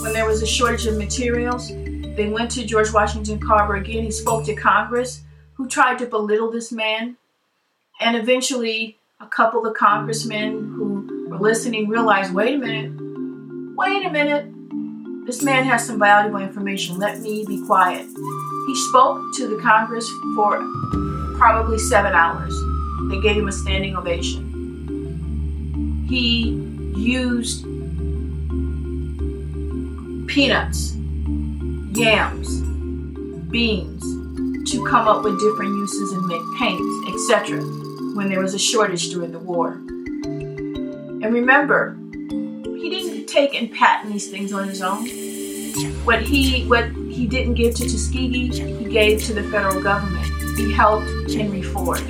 when 0.00 0.12
there 0.12 0.26
was 0.26 0.42
a 0.42 0.46
shortage 0.46 0.86
of 0.86 0.96
materials, 0.96 1.68
they 1.68 2.28
went 2.28 2.50
to 2.52 2.64
George 2.64 2.92
Washington 2.92 3.38
Carver 3.38 3.76
again. 3.76 4.04
He 4.04 4.10
spoke 4.10 4.44
to 4.44 4.54
Congress, 4.54 5.22
who 5.54 5.68
tried 5.68 5.98
to 5.98 6.06
belittle 6.06 6.50
this 6.50 6.70
man. 6.70 7.16
And 8.00 8.16
eventually, 8.16 8.98
a 9.20 9.26
couple 9.26 9.66
of 9.66 9.74
congressmen 9.74 10.72
who 10.74 11.28
were 11.28 11.38
listening 11.38 11.88
realized 11.88 12.32
wait 12.32 12.54
a 12.54 12.58
minute, 12.58 12.92
wait 13.76 14.04
a 14.04 14.10
minute, 14.10 14.46
this 15.26 15.42
man 15.42 15.64
has 15.64 15.86
some 15.86 15.98
valuable 15.98 16.40
information. 16.40 16.98
Let 16.98 17.20
me 17.20 17.44
be 17.46 17.64
quiet. 17.66 18.06
He 18.66 18.76
spoke 18.88 19.22
to 19.36 19.48
the 19.48 19.60
Congress 19.62 20.08
for 20.34 20.58
probably 21.38 21.78
seven 21.78 22.12
hours. 22.14 22.54
They 23.10 23.20
gave 23.20 23.36
him 23.36 23.48
a 23.48 23.52
standing 23.52 23.96
ovation. 23.96 24.49
He 26.10 26.50
used 26.96 27.62
peanuts, 30.26 30.94
yams, 31.92 32.60
beans 33.48 34.02
to 34.72 34.84
come 34.86 35.06
up 35.06 35.22
with 35.22 35.38
different 35.38 35.70
uses 35.76 36.10
and 36.10 36.26
make 36.26 36.42
paints, 36.58 37.08
etc., 37.14 37.62
when 38.16 38.28
there 38.28 38.40
was 38.40 38.54
a 38.54 38.58
shortage 38.58 39.10
during 39.10 39.30
the 39.30 39.38
war. 39.38 39.74
And 41.22 41.32
remember, 41.32 41.96
he 42.30 42.90
didn't 42.90 43.26
take 43.26 43.54
and 43.54 43.72
patent 43.72 44.12
these 44.12 44.28
things 44.28 44.52
on 44.52 44.66
his 44.66 44.82
own. 44.82 45.06
What 46.04 46.22
he 46.22 46.66
what 46.66 46.86
he 47.08 47.28
didn't 47.28 47.54
give 47.54 47.76
to 47.76 47.84
Tuskegee, 47.84 48.48
he 48.48 48.84
gave 48.86 49.22
to 49.26 49.32
the 49.32 49.44
federal 49.44 49.80
government 49.80 50.26
he 50.58 50.72
helped 50.72 51.08
Henry 51.32 51.62
Ford. 51.62 52.02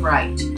Right. 0.00 0.53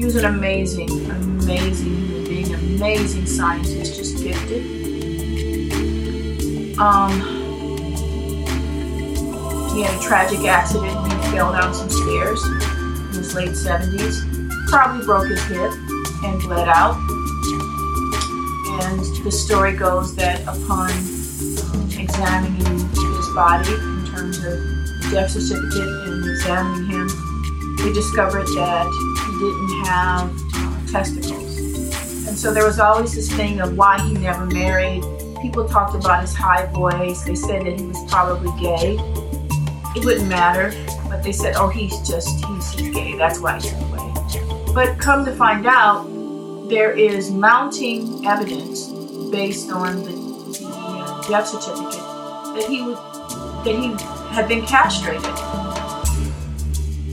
He 0.00 0.06
was 0.06 0.16
an 0.16 0.24
amazing, 0.24 0.88
amazing 1.10 1.94
human 1.94 2.24
being, 2.24 2.54
amazing 2.54 3.26
scientist, 3.26 3.96
just 3.96 4.24
gifted. 4.24 4.62
Um, 6.78 7.20
he 9.74 9.82
had 9.82 9.94
a 9.94 10.00
tragic 10.02 10.46
accident 10.46 10.96
he 11.06 11.30
fell 11.32 11.52
down 11.52 11.74
some 11.74 11.90
stairs 11.90 12.42
in 12.42 13.08
his 13.12 13.34
late 13.34 13.50
70s. 13.50 14.70
Probably 14.70 15.04
broke 15.04 15.28
his 15.28 15.42
hip 15.42 15.70
and 16.24 16.40
bled 16.44 16.66
out. 16.66 16.96
And 18.80 19.04
the 19.22 19.30
story 19.30 19.76
goes 19.76 20.16
that 20.16 20.40
upon 20.44 20.88
examining 22.00 22.88
his 22.88 23.28
body, 23.34 23.74
in 23.74 24.06
terms 24.06 24.38
of 24.46 25.10
death 25.10 25.30
certificate 25.30 25.88
and 26.06 26.24
examining 26.24 26.86
him, 26.86 27.76
we 27.84 27.92
discovered 27.92 28.46
that 28.46 29.19
didn't 29.40 29.86
have 29.86 30.90
testicles. 30.90 32.26
And 32.28 32.38
so 32.38 32.52
there 32.52 32.64
was 32.64 32.78
always 32.78 33.14
this 33.14 33.32
thing 33.32 33.60
of 33.60 33.76
why 33.76 34.00
he 34.00 34.12
never 34.14 34.46
married. 34.46 35.02
People 35.40 35.66
talked 35.66 35.94
about 35.96 36.20
his 36.20 36.34
high 36.34 36.66
voice. 36.66 37.22
They 37.22 37.34
said 37.34 37.64
that 37.64 37.80
he 37.80 37.86
was 37.86 37.98
probably 38.10 38.52
gay. 38.60 38.98
It 39.96 40.04
wouldn't 40.04 40.28
matter, 40.28 40.72
but 41.08 41.24
they 41.24 41.32
said, 41.32 41.54
oh, 41.56 41.68
he's 41.68 41.96
just, 42.06 42.44
he's, 42.44 42.70
he's 42.72 42.94
gay. 42.94 43.16
That's 43.16 43.40
why 43.40 43.54
he's 43.58 43.72
away. 43.72 44.12
But 44.74 44.98
come 44.98 45.24
to 45.24 45.34
find 45.34 45.66
out, 45.66 46.04
there 46.68 46.92
is 46.92 47.32
mounting 47.32 48.24
evidence 48.26 48.86
based 49.32 49.70
on 49.70 50.04
the, 50.04 50.20
death 51.28 51.46
certificate 51.46 51.92
that 51.92 52.66
he 52.68 52.82
was 52.82 52.98
that 53.64 53.74
he 53.74 53.92
had 54.34 54.48
been 54.48 54.66
castrated. 54.66 55.22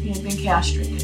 He 0.01 0.09
had 0.09 0.23
been 0.23 0.37
castrated. 0.37 0.96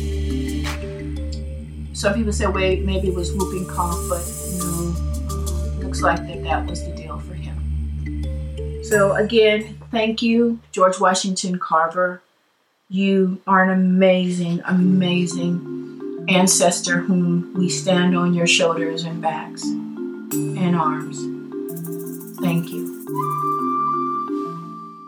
Some 2.04 2.16
people 2.16 2.34
say, 2.34 2.48
wait, 2.48 2.84
maybe 2.84 3.08
it 3.08 3.14
was 3.14 3.32
whooping 3.32 3.66
cough, 3.66 3.98
but 4.10 4.22
no, 4.58 4.66
um, 4.66 5.80
looks 5.80 6.02
like 6.02 6.18
that 6.28 6.44
that 6.44 6.66
was 6.70 6.84
the 6.84 6.92
deal 6.94 7.18
for 7.20 7.34
him. 7.34 8.84
So 8.84 9.14
again, 9.14 9.80
thank 9.90 10.22
you, 10.22 10.60
George 10.74 11.00
Washington 11.00 11.60
Carver. 11.60 12.22
You 12.90 13.42
are 13.48 13.64
an 13.64 13.70
amazing, 13.70 14.62
amazing 14.66 16.26
ancestor 16.28 16.98
whom 16.98 17.54
we 17.54 17.70
stand 17.70 18.18
on 18.18 18.34
your 18.34 18.48
shoulders 18.48 19.06
and 19.06 19.22
backs 19.22 19.64
and 19.64 20.76
arms. 20.76 21.20
Thank 22.42 22.68
you. 22.70 22.86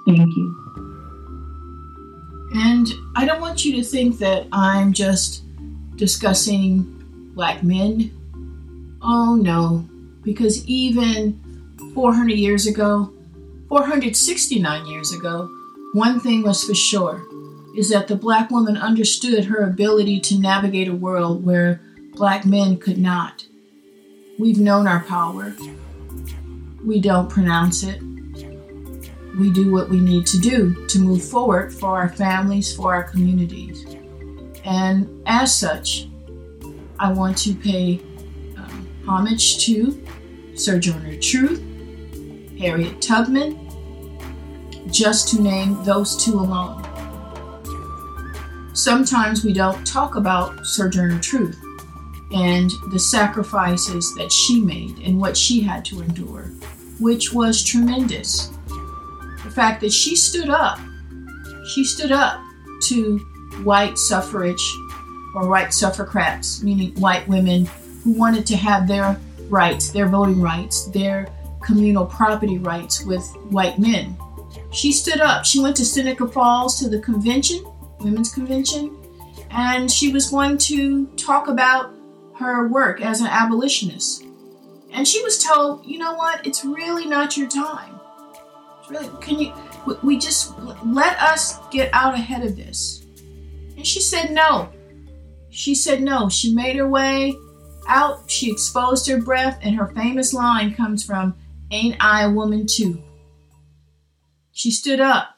Thank 0.07 0.33
you. 0.33 0.61
And 2.55 2.87
I 3.17 3.25
don't 3.25 3.41
want 3.41 3.65
you 3.65 3.75
to 3.75 3.83
think 3.83 4.19
that 4.19 4.47
I'm 4.53 4.93
just 4.93 5.44
discussing 5.95 7.31
black 7.33 7.63
men. 7.63 8.11
Oh 9.01 9.35
no, 9.35 9.87
because 10.23 10.65
even 10.67 11.39
400 11.93 12.33
years 12.33 12.67
ago, 12.67 13.13
469 13.69 14.85
years 14.85 15.11
ago, 15.11 15.49
one 15.93 16.19
thing 16.19 16.43
was 16.43 16.63
for 16.63 16.75
sure 16.75 17.23
is 17.75 17.89
that 17.89 18.07
the 18.07 18.15
black 18.15 18.51
woman 18.51 18.77
understood 18.77 19.45
her 19.45 19.63
ability 19.63 20.19
to 20.21 20.39
navigate 20.39 20.87
a 20.87 20.95
world 20.95 21.45
where 21.45 21.81
black 22.13 22.45
men 22.45 22.77
could 22.77 22.97
not. 22.97 23.45
We've 24.39 24.59
known 24.59 24.87
our 24.87 25.03
power. 25.03 25.53
We 26.85 26.99
don't 26.99 27.29
pronounce 27.29 27.83
it 27.83 28.01
we 29.37 29.51
do 29.51 29.71
what 29.71 29.89
we 29.89 29.99
need 29.99 30.25
to 30.27 30.39
do 30.39 30.87
to 30.87 30.99
move 30.99 31.23
forward 31.23 31.73
for 31.73 31.97
our 31.97 32.09
families, 32.09 32.73
for 32.73 32.95
our 32.95 33.03
communities. 33.03 33.74
And 34.65 35.21
as 35.27 35.55
such, 35.55 36.07
I 36.99 37.11
want 37.11 37.37
to 37.39 37.53
pay 37.53 38.01
uh, 38.57 38.67
homage 39.05 39.63
to 39.65 40.03
Sojourner 40.55 41.17
Truth, 41.17 41.61
Harriet 42.57 43.01
Tubman, 43.01 43.59
just 44.91 45.27
to 45.29 45.41
name 45.41 45.83
those 45.83 46.23
two 46.23 46.33
alone. 46.33 46.81
Sometimes 48.73 49.43
we 49.43 49.53
don't 49.53 49.85
talk 49.85 50.15
about 50.15 50.65
Sojourner 50.65 51.19
Truth 51.19 51.61
and 52.33 52.71
the 52.91 52.99
sacrifices 52.99 54.13
that 54.15 54.31
she 54.31 54.59
made 54.59 54.97
and 54.99 55.19
what 55.19 55.37
she 55.37 55.61
had 55.61 55.85
to 55.85 56.01
endure, 56.01 56.45
which 56.99 57.31
was 57.33 57.63
tremendous 57.63 58.49
The 59.43 59.51
fact 59.51 59.81
that 59.81 59.93
she 59.93 60.15
stood 60.15 60.49
up, 60.49 60.79
she 61.67 61.83
stood 61.83 62.11
up 62.11 62.41
to 62.87 63.19
white 63.63 63.97
suffrage 63.97 64.61
or 65.35 65.47
white 65.47 65.73
suffragettes, 65.73 66.63
meaning 66.63 66.93
white 66.99 67.27
women 67.27 67.65
who 68.03 68.13
wanted 68.13 68.45
to 68.47 68.55
have 68.55 68.87
their 68.87 69.19
rights, 69.49 69.89
their 69.91 70.07
voting 70.07 70.41
rights, 70.41 70.85
their 70.85 71.27
communal 71.61 72.05
property 72.05 72.57
rights 72.57 73.03
with 73.03 73.25
white 73.49 73.79
men. 73.79 74.17
She 74.71 74.91
stood 74.91 75.19
up. 75.19 75.45
She 75.45 75.59
went 75.59 75.75
to 75.77 75.85
Seneca 75.85 76.27
Falls 76.27 76.79
to 76.79 76.89
the 76.89 76.99
convention, 76.99 77.65
women's 77.99 78.33
convention, 78.33 78.95
and 79.49 79.89
she 79.89 80.11
was 80.11 80.29
going 80.29 80.57
to 80.59 81.07
talk 81.15 81.47
about 81.47 81.93
her 82.37 82.67
work 82.67 83.01
as 83.01 83.21
an 83.21 83.27
abolitionist. 83.27 84.23
And 84.91 85.07
she 85.07 85.21
was 85.23 85.43
told, 85.43 85.85
you 85.85 85.97
know 85.97 86.13
what, 86.13 86.45
it's 86.45 86.63
really 86.63 87.05
not 87.05 87.37
your 87.37 87.49
time. 87.49 87.99
It's 88.79 88.89
really, 88.89 89.09
can 89.21 89.39
you, 89.39 89.53
we 90.03 90.17
just 90.17 90.57
let 90.85 91.19
us 91.19 91.59
get 91.69 91.89
out 91.93 92.13
ahead 92.13 92.45
of 92.45 92.55
this. 92.55 93.04
And 93.75 93.85
she 93.85 94.01
said 94.01 94.31
no. 94.31 94.69
She 95.49 95.75
said 95.75 96.01
no. 96.01 96.29
She 96.29 96.53
made 96.53 96.75
her 96.75 96.87
way 96.87 97.33
out. 97.87 98.29
She 98.29 98.51
exposed 98.51 99.07
her 99.07 99.21
breath, 99.21 99.59
and 99.61 99.75
her 99.75 99.87
famous 99.87 100.33
line 100.33 100.73
comes 100.73 101.03
from, 101.03 101.35
Ain't 101.71 101.97
I 101.99 102.23
a 102.23 102.31
woman 102.31 102.67
too? 102.67 103.01
She 104.51 104.71
stood 104.71 104.99
up. 104.99 105.37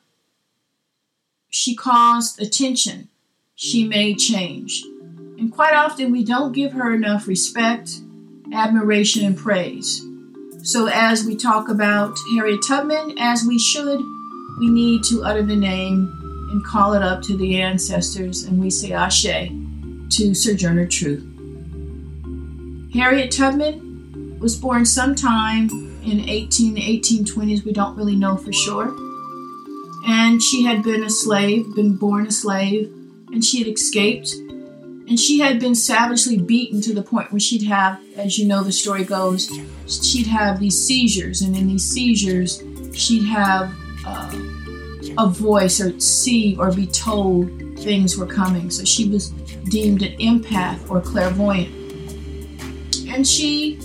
She 1.49 1.75
caused 1.75 2.41
attention. 2.41 3.09
She 3.55 3.87
made 3.87 4.19
change. 4.19 4.83
And 5.39 5.51
quite 5.51 5.73
often 5.73 6.11
we 6.11 6.23
don't 6.23 6.51
give 6.51 6.73
her 6.73 6.93
enough 6.93 7.27
respect, 7.27 7.91
admiration, 8.53 9.25
and 9.25 9.37
praise. 9.37 10.03
So, 10.63 10.87
as 10.87 11.23
we 11.23 11.35
talk 11.35 11.69
about 11.69 12.17
Harriet 12.33 12.61
Tubman, 12.67 13.15
as 13.19 13.43
we 13.47 13.57
should, 13.57 14.01
we 14.59 14.69
need 14.69 15.03
to 15.05 15.23
utter 15.23 15.43
the 15.43 15.55
name 15.55 16.16
and 16.51 16.63
call 16.65 16.93
it 16.93 17.03
up 17.03 17.21
to 17.23 17.37
the 17.37 17.61
ancestors, 17.61 18.43
and 18.43 18.59
we 18.59 18.69
say 18.69 18.91
Ashe 18.91 19.49
to 20.09 20.33
Sojourner 20.33 20.87
Truth. 20.87 21.23
Harriet 22.93 23.31
Tubman 23.31 24.39
was 24.39 24.55
born 24.55 24.85
sometime 24.85 25.69
in 26.03 26.27
18 26.27 26.75
1820s, 26.77 27.65
we 27.65 27.73
don't 27.73 27.97
really 27.97 28.15
know 28.15 28.37
for 28.37 28.53
sure. 28.53 28.95
And 30.09 30.41
she 30.41 30.63
had 30.63 30.83
been 30.83 31.03
a 31.03 31.09
slave, 31.09 31.65
been 31.75 31.97
born 31.97 32.27
a 32.27 32.31
slave, 32.31 32.91
and 33.31 33.43
she 33.43 33.59
had 33.59 33.67
escaped 33.67 34.33
and 35.07 35.17
she 35.17 35.39
had 35.39 35.59
been 35.59 35.73
savagely 35.73 36.37
beaten 36.37 36.81
to 36.81 36.93
the 36.93 37.01
point 37.01 37.31
where 37.31 37.39
she'd 37.39 37.63
have, 37.63 37.99
as 38.17 38.37
you 38.37 38.45
know 38.45 38.61
the 38.61 38.73
story 38.73 39.05
goes, 39.05 39.49
she'd 39.87 40.27
have 40.27 40.59
these 40.59 40.85
seizures, 40.85 41.41
and 41.41 41.55
in 41.55 41.67
these 41.67 41.85
seizures, 41.85 42.61
she'd 42.93 43.25
have 43.25 43.73
uh, 44.05 44.29
a 45.17 45.27
voice 45.27 45.81
or 45.81 45.99
see 45.99 46.55
or 46.57 46.71
be 46.71 46.85
told 46.87 47.49
things 47.79 48.17
were 48.17 48.27
coming. 48.27 48.69
So 48.69 48.83
she 48.85 49.09
was 49.09 49.29
deemed 49.69 50.03
an 50.03 50.17
empath 50.17 50.89
or 50.89 51.01
clairvoyant. 51.01 51.73
And 53.07 53.25
she 53.27 53.77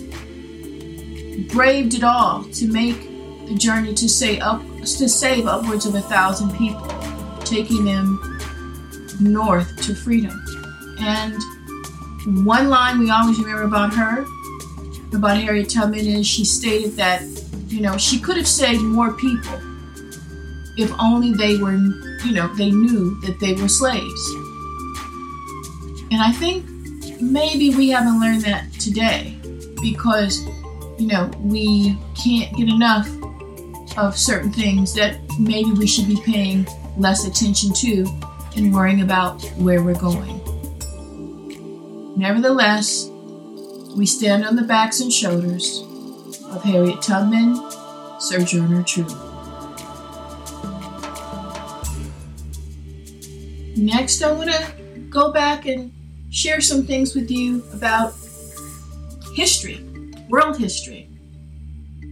braved 1.53 1.95
it 1.95 2.05
all 2.05 2.45
to 2.45 2.66
make 2.66 3.01
the 3.47 3.55
journey 3.55 3.95
to 3.95 4.09
say 4.09 4.38
up 4.40 4.62
to 4.81 5.09
save 5.09 5.47
upwards 5.47 5.87
of 5.87 5.95
a 5.95 6.01
thousand 6.01 6.57
people, 6.57 6.87
taking 7.40 7.85
them 7.85 8.38
north 9.21 9.77
to 9.83 9.95
freedom. 9.95 10.42
And 10.99 11.37
one 12.47 12.68
line 12.68 12.99
we 12.99 13.11
always 13.11 13.38
remember 13.38 13.62
about 13.62 13.95
her, 13.95 14.27
about 15.12 15.38
Harriet 15.38 15.71
Tubman, 15.71 16.07
is 16.07 16.27
she 16.27 16.45
stated 16.45 16.92
that, 16.92 17.23
you 17.68 17.81
know, 17.81 17.97
she 17.97 18.18
could 18.18 18.37
have 18.37 18.49
saved 18.49 18.83
more 18.83 19.12
people 19.12 19.61
if 20.77 20.93
only 20.99 21.33
they 21.33 21.57
were, 21.59 21.75
you 22.25 22.33
know, 22.33 22.55
they 22.55 22.71
knew 22.71 23.21
that 23.23 23.39
they 23.41 23.55
were 23.55 23.69
slaves. 23.69 24.35
And 26.11 26.21
I 26.21 26.33
think 26.33 26.67
maybe 27.21 27.75
we 27.75 27.91
haven't 27.91 28.21
learned 28.21 28.43
that 28.43 28.73
today 28.75 29.37
because, 29.81 30.39
you 30.99 31.07
know, 31.07 31.31
we 31.41 31.97
can't 32.23 32.55
get 32.57 32.69
enough 32.69 33.09
of 33.97 34.17
certain 34.17 34.53
things 34.53 34.95
that 34.95 35.19
maybe 35.39 35.71
we 35.73 35.87
should 35.87 36.07
be 36.07 36.21
paying 36.25 36.67
less 36.97 37.27
attention 37.27 37.73
to 37.75 38.07
and 38.57 38.75
worrying 38.75 39.03
about 39.03 39.43
where 39.57 39.83
we're 39.83 39.99
going. 39.99 40.41
Nevertheless, 42.17 43.09
we 43.97 44.07
stand 44.07 44.45
on 44.45 44.57
the 44.57 44.63
backs 44.63 45.01
and 45.01 45.13
shoulders 45.13 45.83
of 46.45 46.63
Harriet 46.63 47.01
Tubman, 47.03 47.57
Sojourner 48.21 48.83
Truth. 48.83 49.32
Next, 53.77 54.23
I 54.23 54.33
want 54.33 54.51
to 54.51 55.01
go 55.11 55.33
back 55.33 55.67
and 55.67 55.93
share 56.31 56.61
some 56.61 56.85
things 56.85 57.15
with 57.15 57.31
you 57.31 57.63
about 57.73 58.15
history, 59.35 59.85
world 60.29 60.59
history. 60.59 61.09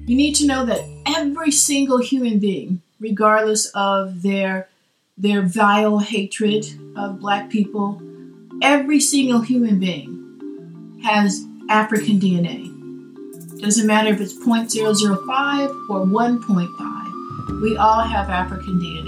You 0.07 0.17
need 0.17 0.35
to 0.37 0.47
know 0.47 0.65
that 0.67 0.81
every 1.07 1.51
single 1.51 1.99
human 1.99 2.39
being, 2.39 2.83
regardless 2.99 3.71
of 3.75 4.23
their 4.23 4.69
their 5.17 5.43
vile 5.43 5.99
hatred 5.99 6.65
of 6.97 7.21
black 7.21 7.51
people, 7.51 8.01
every 8.63 8.99
single 8.99 9.41
human 9.41 9.79
being 9.79 11.01
has 11.05 11.45
African 11.69 12.19
DNA. 12.19 12.69
Doesn't 13.61 13.87
matter 13.87 14.09
if 14.09 14.21
it's 14.21 14.33
0.005 14.33 15.91
or 15.91 16.07
1.5, 16.07 17.61
we 17.61 17.77
all 17.77 18.01
have 18.01 18.31
African 18.31 18.81
DNA. 18.81 19.00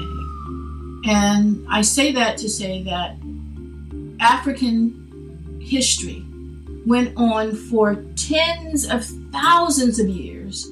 And 1.05 1.67
I 1.69 1.83
say 1.83 2.12
that 2.12 2.38
to 2.38 2.49
say 2.49 2.83
that 2.85 3.17
African 4.21 5.59
history 5.61 6.25
went 6.87 7.12
on 7.17 7.55
for 7.55 7.97
tens 8.17 8.88
of 8.88 9.05
thousands 9.33 9.99
of 9.99 10.09
years 10.09 10.67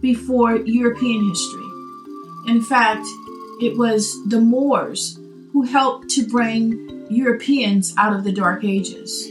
before 0.00 0.56
European 0.56 1.28
history. 1.28 1.64
In 2.46 2.62
fact, 2.62 3.06
it 3.60 3.76
was 3.76 4.16
the 4.28 4.40
Moors 4.40 5.18
who 5.52 5.62
helped 5.62 6.08
to 6.10 6.26
bring 6.26 7.06
Europeans 7.10 7.94
out 7.98 8.14
of 8.14 8.24
the 8.24 8.32
Dark 8.32 8.64
Ages, 8.64 9.30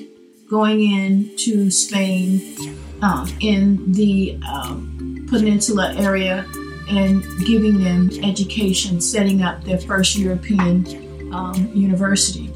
going 0.50 0.82
into 0.82 1.70
Spain, 1.72 2.76
um, 3.02 3.32
in 3.40 3.92
the 3.92 4.38
um, 4.48 5.26
peninsula 5.30 5.94
area, 5.96 6.46
and 6.90 7.24
giving 7.46 7.84
them 7.84 8.10
education, 8.24 9.02
setting 9.02 9.42
up 9.42 9.64
their 9.64 9.78
first 9.78 10.18
European 10.18 11.34
um, 11.34 11.72
university. 11.74 12.52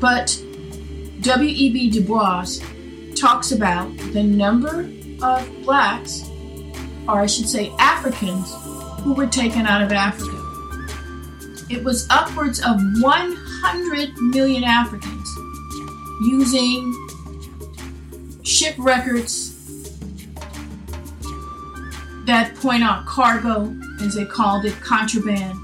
But 0.00 0.42
W.E.B. 1.20 1.90
Du 1.90 2.00
Bois 2.02 2.46
talks 3.14 3.52
about 3.52 3.96
the 4.12 4.22
number 4.22 4.90
of 5.22 5.48
blacks, 5.62 6.28
or 7.08 7.20
I 7.20 7.26
should 7.26 7.48
say 7.48 7.72
Africans, 7.78 8.52
who 9.02 9.14
were 9.14 9.28
taken 9.28 9.66
out 9.66 9.82
of 9.82 9.92
Africa 9.92 10.42
it 11.72 11.82
was 11.82 12.06
upwards 12.10 12.60
of 12.60 12.78
100 13.00 14.18
million 14.20 14.62
Africans 14.62 15.28
using 16.20 16.92
ship 18.42 18.74
records 18.78 19.51
that 22.26 22.54
point 22.56 22.82
out 22.82 23.06
cargo, 23.06 23.74
as 24.00 24.14
they 24.14 24.24
called 24.24 24.64
it, 24.64 24.74
contraband. 24.80 25.58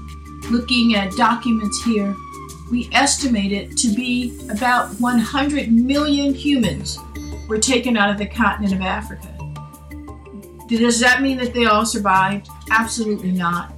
Looking 0.49 0.95
at 0.95 1.11
documents 1.13 1.83
here, 1.83 2.15
we 2.71 2.89
estimate 2.93 3.51
it 3.51 3.77
to 3.77 3.87
be 3.89 4.39
about 4.49 4.89
100 4.99 5.71
million 5.71 6.33
humans 6.33 6.97
were 7.47 7.59
taken 7.59 7.97
out 7.97 8.09
of 8.09 8.17
the 8.17 8.27
continent 8.27 8.73
of 8.73 8.81
Africa. 8.81 9.27
Does 10.67 10.99
that 10.99 11.21
mean 11.21 11.37
that 11.39 11.53
they 11.53 11.65
all 11.65 11.85
survived? 11.85 12.47
Absolutely 12.69 13.31
not 13.31 13.73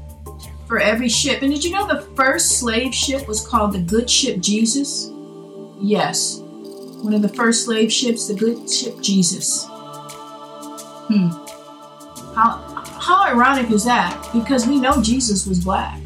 for 0.71 0.79
every 0.79 1.09
ship. 1.09 1.41
And 1.41 1.53
did 1.53 1.65
you 1.65 1.71
know 1.71 1.85
the 1.85 2.01
first 2.15 2.57
slave 2.57 2.95
ship 2.95 3.27
was 3.27 3.45
called 3.45 3.73
the 3.73 3.79
Good 3.79 4.09
Ship 4.09 4.39
Jesus? 4.39 5.09
Yes. 5.81 6.39
One 6.39 7.13
of 7.13 7.21
the 7.21 7.27
first 7.27 7.65
slave 7.65 7.91
ships, 7.91 8.29
the 8.29 8.33
Good 8.33 8.69
Ship 8.69 8.97
Jesus. 9.01 9.65
Hmm. 11.07 11.27
How 12.33 12.70
how 13.01 13.25
ironic 13.25 13.71
is 13.71 13.83
that? 13.85 14.29
Because 14.31 14.67
we 14.67 14.79
know 14.79 15.01
Jesus 15.01 15.47
was 15.47 15.63
black. 15.63 15.97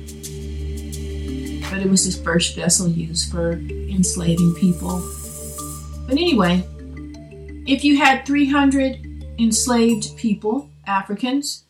But 1.70 1.82
it 1.82 1.90
was 1.90 2.06
his 2.06 2.20
first 2.20 2.56
vessel 2.56 2.88
used 2.88 3.30
for 3.30 3.52
enslaving 3.52 4.56
people. 4.56 5.04
But 6.08 6.14
anyway, 6.14 6.66
if 7.68 7.84
you 7.84 7.98
had 7.98 8.26
300 8.26 9.36
enslaved 9.38 10.16
people, 10.16 10.70
Africans, 10.88 11.66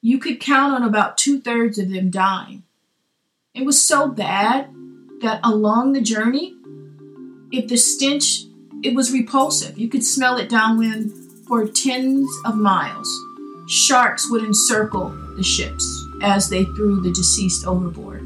you 0.00 0.18
could 0.18 0.40
count 0.40 0.72
on 0.72 0.82
about 0.82 1.18
two 1.18 1.38
thirds 1.40 1.78
of 1.78 1.90
them 1.90 2.10
dying. 2.10 2.62
It 3.54 3.66
was 3.66 3.82
so 3.82 4.08
bad 4.08 4.72
that 5.20 5.40
along 5.44 5.92
the 5.92 6.00
journey, 6.00 6.56
if 7.52 7.68
the 7.68 7.76
stench, 7.76 8.44
it 8.82 8.94
was 8.94 9.12
repulsive. 9.12 9.78
You 9.78 9.88
could 9.88 10.04
smell 10.04 10.38
it 10.38 10.48
downwind 10.48 11.12
for 11.46 11.66
tens 11.66 12.28
of 12.44 12.56
miles. 12.56 13.08
Sharks 13.68 14.30
would 14.30 14.44
encircle 14.44 15.08
the 15.36 15.42
ships 15.42 16.06
as 16.22 16.48
they 16.48 16.64
threw 16.64 17.00
the 17.00 17.10
deceased 17.10 17.66
overboard. 17.66 18.22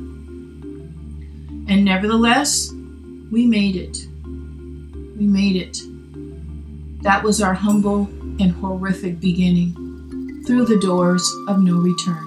And 1.70 1.84
nevertheless, 1.84 2.70
we 3.30 3.46
made 3.46 3.76
it. 3.76 3.96
We 4.24 5.26
made 5.26 5.56
it. 5.56 5.78
That 7.02 7.22
was 7.22 7.40
our 7.40 7.54
humble 7.54 8.08
and 8.38 8.52
horrific 8.52 9.18
beginning 9.18 10.44
through 10.46 10.66
the 10.66 10.78
doors 10.78 11.26
of 11.48 11.60
no 11.60 11.76
return. 11.76 12.26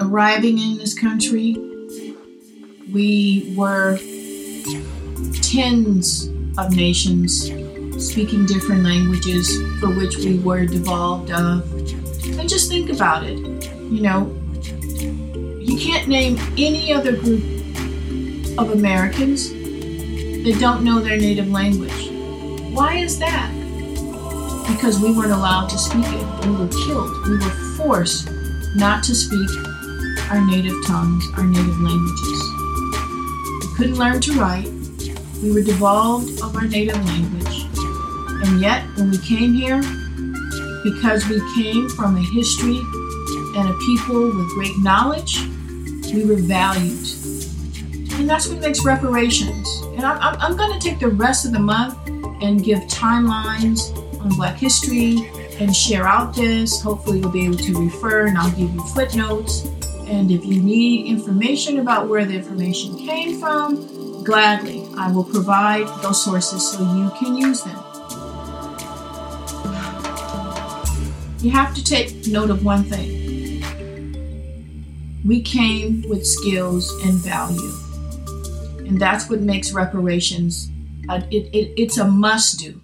Arriving 0.00 0.58
in 0.58 0.78
this 0.78 0.98
country, 0.98 1.56
we 2.92 3.52
were 3.56 3.98
tens 5.42 6.30
of 6.56 6.74
nations 6.74 7.50
speaking 7.98 8.46
different 8.46 8.82
languages 8.82 9.60
for 9.80 9.88
which 9.88 10.16
we 10.16 10.38
were 10.38 10.66
devolved 10.66 11.30
of. 11.30 11.70
And 12.38 12.48
just 12.48 12.68
think 12.68 12.90
about 12.90 13.24
it. 13.24 13.38
You 13.38 14.02
know, 14.02 14.36
you 15.60 15.78
can't 15.78 16.08
name 16.08 16.38
any 16.56 16.92
other 16.92 17.12
group 17.16 17.42
of 18.58 18.70
Americans 18.70 19.50
that 19.50 20.56
don't 20.60 20.84
know 20.84 21.00
their 21.00 21.18
native 21.18 21.48
language. 21.48 22.10
Why 22.72 22.96
is 22.96 23.18
that? 23.18 23.52
Because 24.68 25.00
we 25.00 25.12
weren't 25.12 25.32
allowed 25.32 25.68
to 25.70 25.78
speak 25.78 26.04
it. 26.06 26.46
We 26.46 26.52
were 26.56 26.68
killed. 26.68 27.26
We 27.28 27.38
were 27.38 27.76
forced 27.76 28.28
not 28.76 29.02
to 29.04 29.14
speak 29.14 29.48
our 30.30 30.44
native 30.44 30.74
tongues, 30.86 31.24
our 31.36 31.44
native 31.44 31.80
languages. 31.80 32.42
We 33.60 33.74
couldn't 33.76 33.94
learn 33.94 34.20
to 34.20 34.32
write. 34.34 34.68
We 35.42 35.52
were 35.52 35.62
devolved 35.62 36.42
of 36.42 36.54
our 36.56 36.66
native 36.66 37.02
language. 37.06 37.45
And 38.46 38.60
yet, 38.60 38.84
when 38.96 39.10
we 39.10 39.18
came 39.18 39.54
here, 39.54 39.82
because 40.84 41.26
we 41.28 41.40
came 41.60 41.88
from 41.88 42.16
a 42.16 42.22
history 42.22 42.78
and 43.58 43.68
a 43.68 43.76
people 43.86 44.26
with 44.26 44.48
great 44.50 44.78
knowledge, 44.78 45.40
we 46.14 46.24
were 46.24 46.36
valued. 46.36 47.08
And 48.12 48.30
that's 48.30 48.46
what 48.46 48.60
makes 48.60 48.84
reparations. 48.84 49.68
And 49.96 50.04
I'm, 50.04 50.36
I'm, 50.40 50.56
going 50.56 50.72
to 50.72 50.78
take 50.78 51.00
the 51.00 51.08
rest 51.08 51.44
of 51.44 51.52
the 51.52 51.58
month 51.58 51.98
and 52.40 52.62
give 52.62 52.78
timelines 52.84 53.96
on 54.20 54.28
Black 54.36 54.56
history 54.56 55.28
and 55.58 55.74
share 55.74 56.06
out 56.06 56.34
this. 56.36 56.80
Hopefully, 56.80 57.18
you'll 57.18 57.32
be 57.32 57.46
able 57.46 57.56
to 57.56 57.84
refer 57.84 58.28
and 58.28 58.38
I'll 58.38 58.50
give 58.50 58.72
you 58.72 58.80
footnotes. 58.94 59.64
And 60.06 60.30
if 60.30 60.44
you 60.44 60.62
need 60.62 61.06
information 61.06 61.80
about 61.80 62.08
where 62.08 62.24
the 62.24 62.34
information 62.36 62.96
came 62.96 63.40
from, 63.40 64.22
gladly 64.22 64.86
I 64.96 65.10
will 65.10 65.24
provide 65.24 65.88
those 66.02 66.24
sources 66.24 66.70
so 66.70 66.78
you 66.94 67.10
can 67.18 67.36
use 67.36 67.64
them. 67.64 67.85
You 71.46 71.52
have 71.52 71.76
to 71.76 71.84
take 71.84 72.26
note 72.26 72.50
of 72.50 72.64
one 72.64 72.82
thing. 72.82 73.62
We 75.24 75.40
came 75.40 76.02
with 76.08 76.26
skills 76.26 76.90
and 77.04 77.12
value. 77.20 77.72
And 78.84 79.00
that's 79.00 79.30
what 79.30 79.42
makes 79.42 79.70
reparations, 79.70 80.68
a, 81.08 81.18
it, 81.30 81.48
it, 81.54 81.80
it's 81.80 81.98
a 81.98 82.04
must 82.04 82.58
do. 82.58 82.82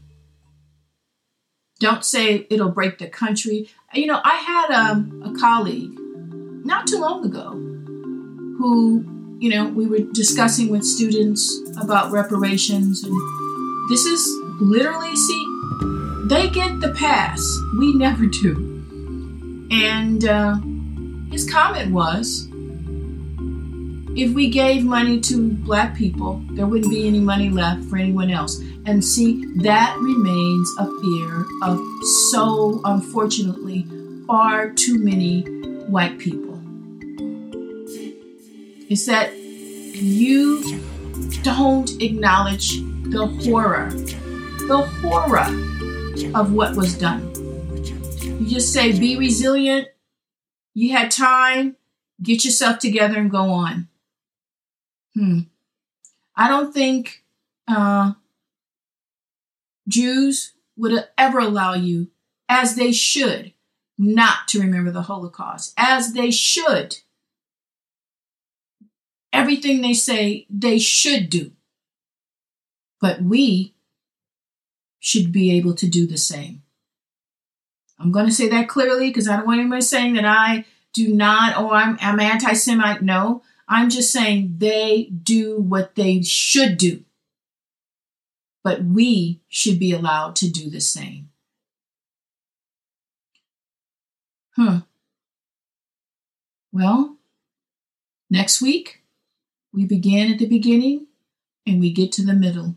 Don't 1.80 2.04
say 2.04 2.46
it'll 2.50 2.68
break 2.68 2.98
the 2.98 3.08
country. 3.08 3.68
You 3.94 4.06
know, 4.06 4.20
I 4.22 4.36
had 4.36 4.70
um, 4.70 5.24
a 5.26 5.36
colleague 5.40 5.98
not 6.64 6.86
too 6.86 7.00
long 7.00 7.24
ago 7.24 7.50
who, 8.58 9.38
you 9.40 9.50
know, 9.50 9.70
we 9.70 9.88
were 9.88 10.06
discussing 10.12 10.68
with 10.68 10.84
students 10.84 11.52
about 11.80 12.12
reparations. 12.12 13.02
And 13.02 13.12
this 13.90 14.04
is 14.04 14.24
literally, 14.60 15.16
see, 15.16 15.51
they 16.24 16.48
get 16.48 16.80
the 16.80 16.92
pass. 16.92 17.58
We 17.78 17.94
never 17.94 18.26
do. 18.26 19.68
And 19.70 20.24
uh, 20.24 20.56
his 21.30 21.50
comment 21.50 21.92
was 21.92 22.48
if 24.14 24.34
we 24.34 24.50
gave 24.50 24.84
money 24.84 25.20
to 25.20 25.50
black 25.50 25.96
people, 25.96 26.42
there 26.50 26.66
wouldn't 26.66 26.90
be 26.90 27.08
any 27.08 27.20
money 27.20 27.48
left 27.48 27.84
for 27.84 27.96
anyone 27.96 28.30
else. 28.30 28.60
And 28.84 29.02
see, 29.02 29.44
that 29.62 29.96
remains 29.98 30.70
a 30.78 30.86
fear 31.00 31.46
of 31.62 31.80
so, 32.30 32.80
unfortunately, 32.84 33.86
far 34.26 34.70
too 34.70 34.98
many 34.98 35.42
white 35.86 36.18
people. 36.18 36.60
Is 38.90 39.06
that 39.06 39.34
you 39.34 40.80
don't 41.42 41.90
acknowledge 42.02 42.80
the 43.04 43.26
horror, 43.44 43.90
the 44.68 44.86
horror 45.00 45.71
of 46.34 46.52
what 46.52 46.76
was 46.76 46.94
done. 46.94 47.30
You 48.22 48.46
just 48.46 48.72
say, 48.72 48.98
be 48.98 49.16
resilient. 49.16 49.88
You 50.74 50.92
had 50.92 51.10
time. 51.10 51.76
Get 52.22 52.44
yourself 52.44 52.78
together 52.78 53.18
and 53.18 53.30
go 53.30 53.50
on. 53.50 53.88
Hmm. 55.14 55.40
I 56.36 56.48
don't 56.48 56.72
think 56.72 57.22
uh, 57.68 58.12
Jews 59.88 60.52
would 60.76 61.06
ever 61.18 61.38
allow 61.38 61.74
you, 61.74 62.08
as 62.48 62.76
they 62.76 62.92
should, 62.92 63.52
not 63.98 64.48
to 64.48 64.60
remember 64.60 64.90
the 64.90 65.02
Holocaust, 65.02 65.74
as 65.76 66.12
they 66.14 66.30
should. 66.30 66.98
Everything 69.32 69.80
they 69.80 69.94
say 69.94 70.46
they 70.48 70.78
should 70.78 71.28
do. 71.30 71.52
But 73.00 73.22
we 73.22 73.74
should 75.02 75.32
be 75.32 75.50
able 75.50 75.74
to 75.74 75.88
do 75.88 76.06
the 76.06 76.16
same. 76.16 76.62
I'm 77.98 78.12
going 78.12 78.26
to 78.26 78.32
say 78.32 78.48
that 78.50 78.68
clearly 78.68 79.10
because 79.10 79.28
I 79.28 79.36
don't 79.36 79.46
want 79.46 79.58
anybody 79.58 79.82
saying 79.82 80.14
that 80.14 80.24
I 80.24 80.64
do 80.92 81.12
not 81.12 81.58
or 81.58 81.74
I'm, 81.74 81.98
I'm 82.00 82.20
anti 82.20 82.52
Semite. 82.52 83.02
No, 83.02 83.42
I'm 83.68 83.90
just 83.90 84.12
saying 84.12 84.54
they 84.58 85.06
do 85.06 85.60
what 85.60 85.96
they 85.96 86.22
should 86.22 86.78
do. 86.78 87.02
But 88.62 88.84
we 88.84 89.40
should 89.48 89.80
be 89.80 89.92
allowed 89.92 90.36
to 90.36 90.48
do 90.48 90.70
the 90.70 90.80
same. 90.80 91.30
Huh. 94.54 94.82
Well, 96.70 97.16
next 98.30 98.62
week, 98.62 99.02
we 99.72 99.84
begin 99.84 100.30
at 100.30 100.38
the 100.38 100.46
beginning 100.46 101.08
and 101.66 101.80
we 101.80 101.92
get 101.92 102.12
to 102.12 102.24
the 102.24 102.34
middle. 102.34 102.76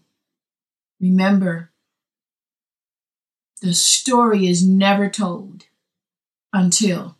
Remember, 0.99 1.69
the 3.65 3.73
story 3.73 4.47
is 4.47 4.63
never 4.63 5.09
told 5.09 5.65
until 6.53 7.17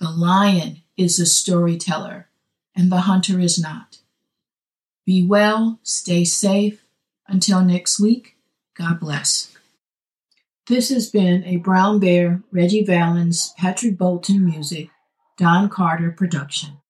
the 0.00 0.08
lion 0.08 0.80
is 0.96 1.18
the 1.18 1.26
storyteller 1.26 2.30
and 2.74 2.90
the 2.90 3.02
hunter 3.02 3.38
is 3.38 3.58
not. 3.58 3.98
Be 5.04 5.22
well, 5.22 5.80
stay 5.82 6.24
safe. 6.24 6.82
Until 7.28 7.62
next 7.62 8.00
week, 8.00 8.38
God 8.74 9.00
bless. 9.00 9.54
This 10.66 10.88
has 10.88 11.10
been 11.10 11.44
a 11.44 11.58
Brown 11.58 12.00
Bear, 12.00 12.42
Reggie 12.50 12.84
Valens, 12.84 13.52
Patrick 13.58 13.98
Bolton 13.98 14.46
music, 14.46 14.88
Don 15.36 15.68
Carter 15.68 16.10
production. 16.10 16.78